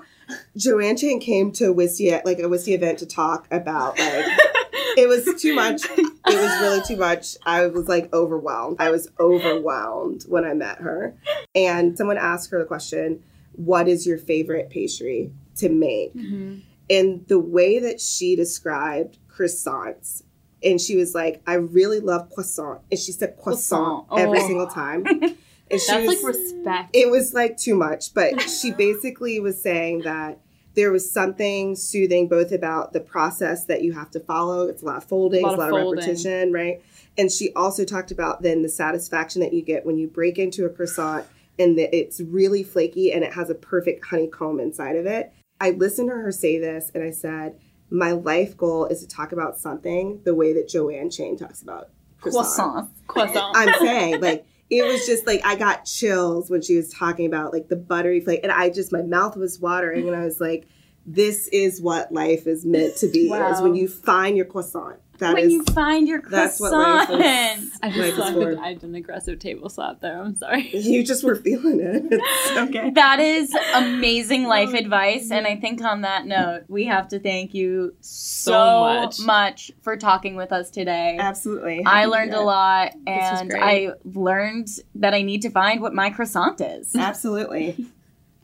Joanne 0.56 0.96
Chang 0.96 1.20
came 1.20 1.52
to 1.54 1.72
a 1.72 1.74
Wistia 1.74 2.24
like 2.24 2.38
a 2.38 2.44
Wistia 2.44 2.76
event 2.76 3.00
to 3.00 3.08
talk 3.08 3.48
about 3.50 3.98
like 3.98 4.26
it 4.98 5.08
was 5.08 5.42
too 5.42 5.56
much. 5.56 5.82
It 6.28 6.36
was 6.40 6.62
really 6.62 6.82
too 6.88 6.98
much. 6.98 7.36
I 7.46 7.66
was 7.68 7.88
like 7.90 8.14
overwhelmed. 8.14 8.78
I 8.80 8.90
was 8.92 9.10
overwhelmed 9.20 10.24
when 10.28 10.46
I 10.46 10.54
met 10.54 10.78
her. 10.78 11.16
And 11.56 11.98
someone 11.98 12.18
asked 12.18 12.52
her 12.52 12.60
the 12.60 12.66
question, 12.66 13.24
What 13.54 13.88
is 13.88 14.06
your 14.08 14.18
favorite 14.18 14.70
pastry 14.70 15.32
to 15.58 15.68
make? 15.70 16.16
Mhm. 16.16 16.62
And 16.90 17.28
the 17.28 17.40
way 17.40 17.80
that 17.80 18.00
she 18.00 18.36
described 18.36 19.18
croissants, 19.30 20.24
and 20.64 20.80
she 20.80 20.96
was 20.96 21.16
like, 21.16 21.42
I 21.48 21.56
really 21.56 22.00
love 22.00 22.30
croissant. 22.30 22.82
And 22.92 23.00
she 23.00 23.12
said 23.12 23.36
croissant, 23.42 24.08
Croissant. 24.08 24.22
every 24.28 24.40
Oh. 24.40 24.48
single 24.48 24.68
time. 24.68 25.06
And 25.72 25.80
she 25.80 25.88
That's 25.90 26.06
was, 26.06 26.24
like 26.24 26.36
respect. 26.36 26.90
it 26.94 27.10
was 27.10 27.34
like 27.34 27.56
too 27.58 27.76
much, 27.76 28.14
but 28.14 28.42
she 28.60 28.72
basically 28.74 29.40
was 29.40 29.62
saying 29.62 30.00
that 30.02 30.40
there 30.74 30.92
was 30.92 31.12
something 31.12 31.76
soothing 31.76 32.28
both 32.28 32.52
about 32.52 32.94
the 32.94 33.00
process 33.00 33.66
that 33.66 33.82
you 33.84 33.94
have 33.94 34.10
to 34.12 34.20
follow. 34.20 34.68
It's 34.68 34.82
a 34.82 34.86
lot 34.86 34.98
of 34.98 35.04
folding, 35.06 35.44
A 35.44 35.48
lot 35.48 35.54
it's 35.54 35.58
a 35.58 35.62
lot 35.62 35.70
of 35.70 35.76
of 35.76 35.82
folding. 35.82 36.00
repetition, 36.00 36.54
right? 36.54 36.82
And 37.18 37.32
she 37.32 37.52
also 37.54 37.84
talked 37.84 38.12
about 38.12 38.42
then 38.42 38.62
the 38.62 38.70
satisfaction 38.70 39.42
that 39.42 39.54
you 39.54 39.62
get 39.62 39.86
when 39.86 39.98
you 39.98 40.08
break 40.08 40.40
into 40.40 40.66
a 40.66 40.70
croissant 40.70 41.26
and 41.60 41.78
that 41.78 41.96
it's 41.96 42.22
really 42.22 42.64
flaky 42.64 43.12
and 43.12 43.24
it 43.24 43.34
has 43.34 43.50
a 43.50 43.56
perfect 43.56 44.06
honeycomb 44.06 44.60
inside 44.60 44.96
of 44.96 45.06
it. 45.06 45.34
I 45.60 45.72
listened 45.72 46.10
to 46.10 46.16
her 46.16 46.32
say 46.32 46.58
this 46.58 46.90
and 46.96 47.04
I 47.04 47.12
said, 47.12 47.60
my 47.90 48.14
life 48.14 48.56
goal 48.56 48.86
is 48.86 49.02
to 49.02 49.08
talk 49.08 49.34
about 49.34 49.58
something 49.58 50.22
the 50.24 50.34
way 50.34 50.54
that 50.54 50.70
Joanne 50.70 51.10
Chang 51.10 51.38
talks 51.38 51.62
about 51.62 51.90
croissant. 52.22 52.90
Croissant. 53.08 53.34
Croissant. 53.34 53.58
I'm 53.58 53.86
saying 53.86 54.22
like 54.22 54.46
it 54.72 54.88
was 54.88 55.06
just 55.06 55.28
like 55.28 55.46
I 55.46 55.56
got 55.56 55.84
chills 55.84 56.50
when 56.50 56.62
she 56.62 56.78
was 56.78 56.90
talking 56.90 57.26
about 57.26 57.52
like 57.52 57.68
the 57.68 57.76
buttery 57.76 58.22
flake, 58.22 58.40
and 58.42 58.52
I 58.52 58.70
just 58.70 58.92
my 58.92 59.02
mouth 59.02 59.36
was 59.36 59.60
watering, 59.60 60.08
and 60.08 60.16
I 60.16 60.24
was 60.24 60.40
like, 60.40 60.68
"This 61.06 61.50
is 61.50 61.82
what 61.82 62.12
life 62.14 62.48
is 62.48 62.66
meant 62.66 62.96
to 62.98 63.08
be: 63.08 63.30
is 63.30 63.62
when 63.62 63.76
you 63.76 63.90
find 63.90 64.38
your 64.38 64.46
croissant." 64.46 64.98
That 65.22 65.36
when 65.36 65.46
is 65.46 65.54
you 65.54 65.64
find 65.66 66.08
your 66.08 66.22
that's 66.30 66.60
what 66.60 66.72
croissant. 66.72 67.22
is. 67.22 67.72
I 67.82 67.90
just 67.90 68.00
is 68.10 68.16
slapped 68.16 68.34
for- 68.34 68.60
I 68.60 68.74
did 68.74 68.84
an 68.84 68.96
aggressive 68.96 69.40
table 69.40 69.70
slap 69.70 70.02
there. 70.02 70.22
I'm 70.22 70.36
sorry. 70.36 70.70
you 70.76 71.04
just 71.04 71.24
were 71.24 71.36
feeling 71.36 71.80
it. 71.80 72.04
It's 72.12 72.58
okay. 72.58 72.90
That 72.92 73.20
is 73.20 73.56
amazing 73.74 74.44
life 74.58 74.74
advice. 74.74 75.32
And 75.32 75.48
I 75.48 75.56
think 75.56 75.82
on 75.82 76.02
that 76.02 76.26
note, 76.26 76.64
we 76.68 76.86
have 76.86 77.08
to 77.10 77.20
thank 77.20 77.54
you 77.54 77.96
so, 78.02 78.52
So 78.52 78.80
much. 78.82 79.20
much. 79.22 79.72
for 79.82 79.96
talking 79.96 80.36
with 80.36 80.52
us 80.52 80.70
today. 80.70 81.18
Absolutely. 81.20 81.84
I 81.86 82.02
Happy 82.02 82.06
to 82.06 82.12
learned 82.12 82.34
a 82.34 82.42
lot, 82.42 82.92
and. 83.08 83.54
I 83.56 83.92
learned 84.04 84.68
that 84.96 85.14
I 85.14 85.22
need 85.22 85.42
to 85.44 85.50
find 85.50 85.82
what 85.82 85.94
my 85.94 86.10
croissant 86.10 86.60
is. 86.62 86.96
Absolutely. 86.96 87.86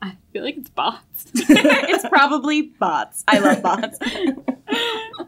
I 0.01 0.15
feel 0.31 0.43
like 0.43 0.57
it's 0.57 0.69
bots. 0.69 1.31
it's 1.33 2.07
probably 2.07 2.61
bots. 2.61 3.23
I 3.27 3.39
love 3.39 3.63
bots. 3.63 3.97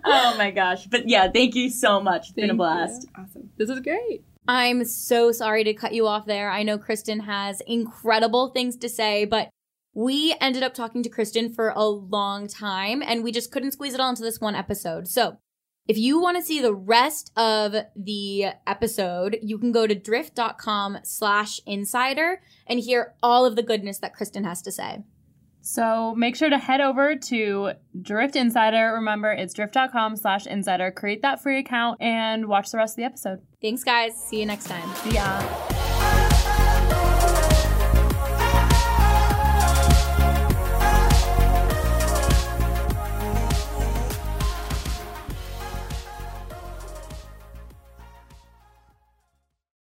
Oh 0.06 0.36
my 0.38 0.52
gosh. 0.52 0.86
But 0.88 1.08
yeah, 1.08 1.30
thank 1.32 1.56
you 1.56 1.70
so 1.70 2.02
much. 2.02 2.28
It's 2.28 2.32
been 2.32 2.46
a 2.46 2.48
Thank 2.50 2.58
blast. 2.58 3.08
Awesome. 3.16 3.50
this 3.58 3.70
is 3.70 3.80
great. 3.80 4.24
I'm 4.48 4.84
so 4.86 5.32
sorry 5.32 5.64
to 5.64 5.74
cut 5.74 5.94
you 5.94 6.08
off 6.08 6.26
there. 6.26 6.50
I 6.50 6.64
know 6.64 6.78
Kristen 6.78 7.22
has 7.22 7.62
incredible 7.68 8.50
things 8.50 8.76
to 8.78 8.90
say, 8.90 9.26
but 9.26 9.50
we 9.94 10.36
ended 10.42 10.64
up 10.64 10.74
talking 10.74 11.04
to 11.04 11.10
Kristen 11.10 11.54
for 11.54 11.70
a 11.76 11.86
long 11.86 12.48
time 12.48 13.04
and 13.04 13.24
we 13.24 13.32
just 13.32 13.52
couldn't 13.52 13.74
squeeze 13.74 13.94
it 13.94 14.00
all 14.00 14.10
into 14.10 14.24
this 14.24 14.40
one 14.42 14.56
episode. 14.56 15.08
So 15.08 15.38
if 15.88 15.98
you 15.98 16.20
want 16.20 16.38
to 16.38 16.44
see 16.44 16.62
the 16.62 16.74
rest 16.74 17.32
of 17.36 17.76
the 17.96 18.46
episode, 18.68 19.38
you 19.42 19.58
can 19.58 19.72
go 19.72 19.88
to 19.88 19.96
drift.com 19.96 21.00
slash 21.04 21.60
insider 21.66 22.42
and 22.68 22.80
hear 22.80 23.16
all 23.24 23.46
of 23.46 23.56
the 23.56 23.64
goodness 23.64 23.98
that 24.00 24.14
Kristen 24.14 24.44
has 24.44 24.62
to 24.62 24.72
say. 24.72 25.04
So 25.62 26.16
make 26.16 26.36
sure 26.36 26.50
to 26.50 26.58
head 26.58 26.82
over 26.82 27.16
to 27.16 27.72
Drift 28.02 28.36
Insider. 28.36 28.94
Remember, 28.94 29.32
it's 29.32 29.54
drift.com 29.54 30.16
slash 30.16 30.48
insider. 30.48 30.92
Create 30.92 31.22
that 31.22 31.42
free 31.42 31.60
account 31.60 32.02
and 32.02 32.48
watch 32.48 32.72
the 32.72 32.78
rest 32.78 32.94
of 32.94 32.98
the 32.98 33.04
episode. 33.04 33.42
Thanks, 33.62 33.84
guys. 33.84 34.14
See 34.16 34.40
you 34.40 34.46
next 34.46 34.66
time. 34.66 34.90
Ya. 35.14 35.79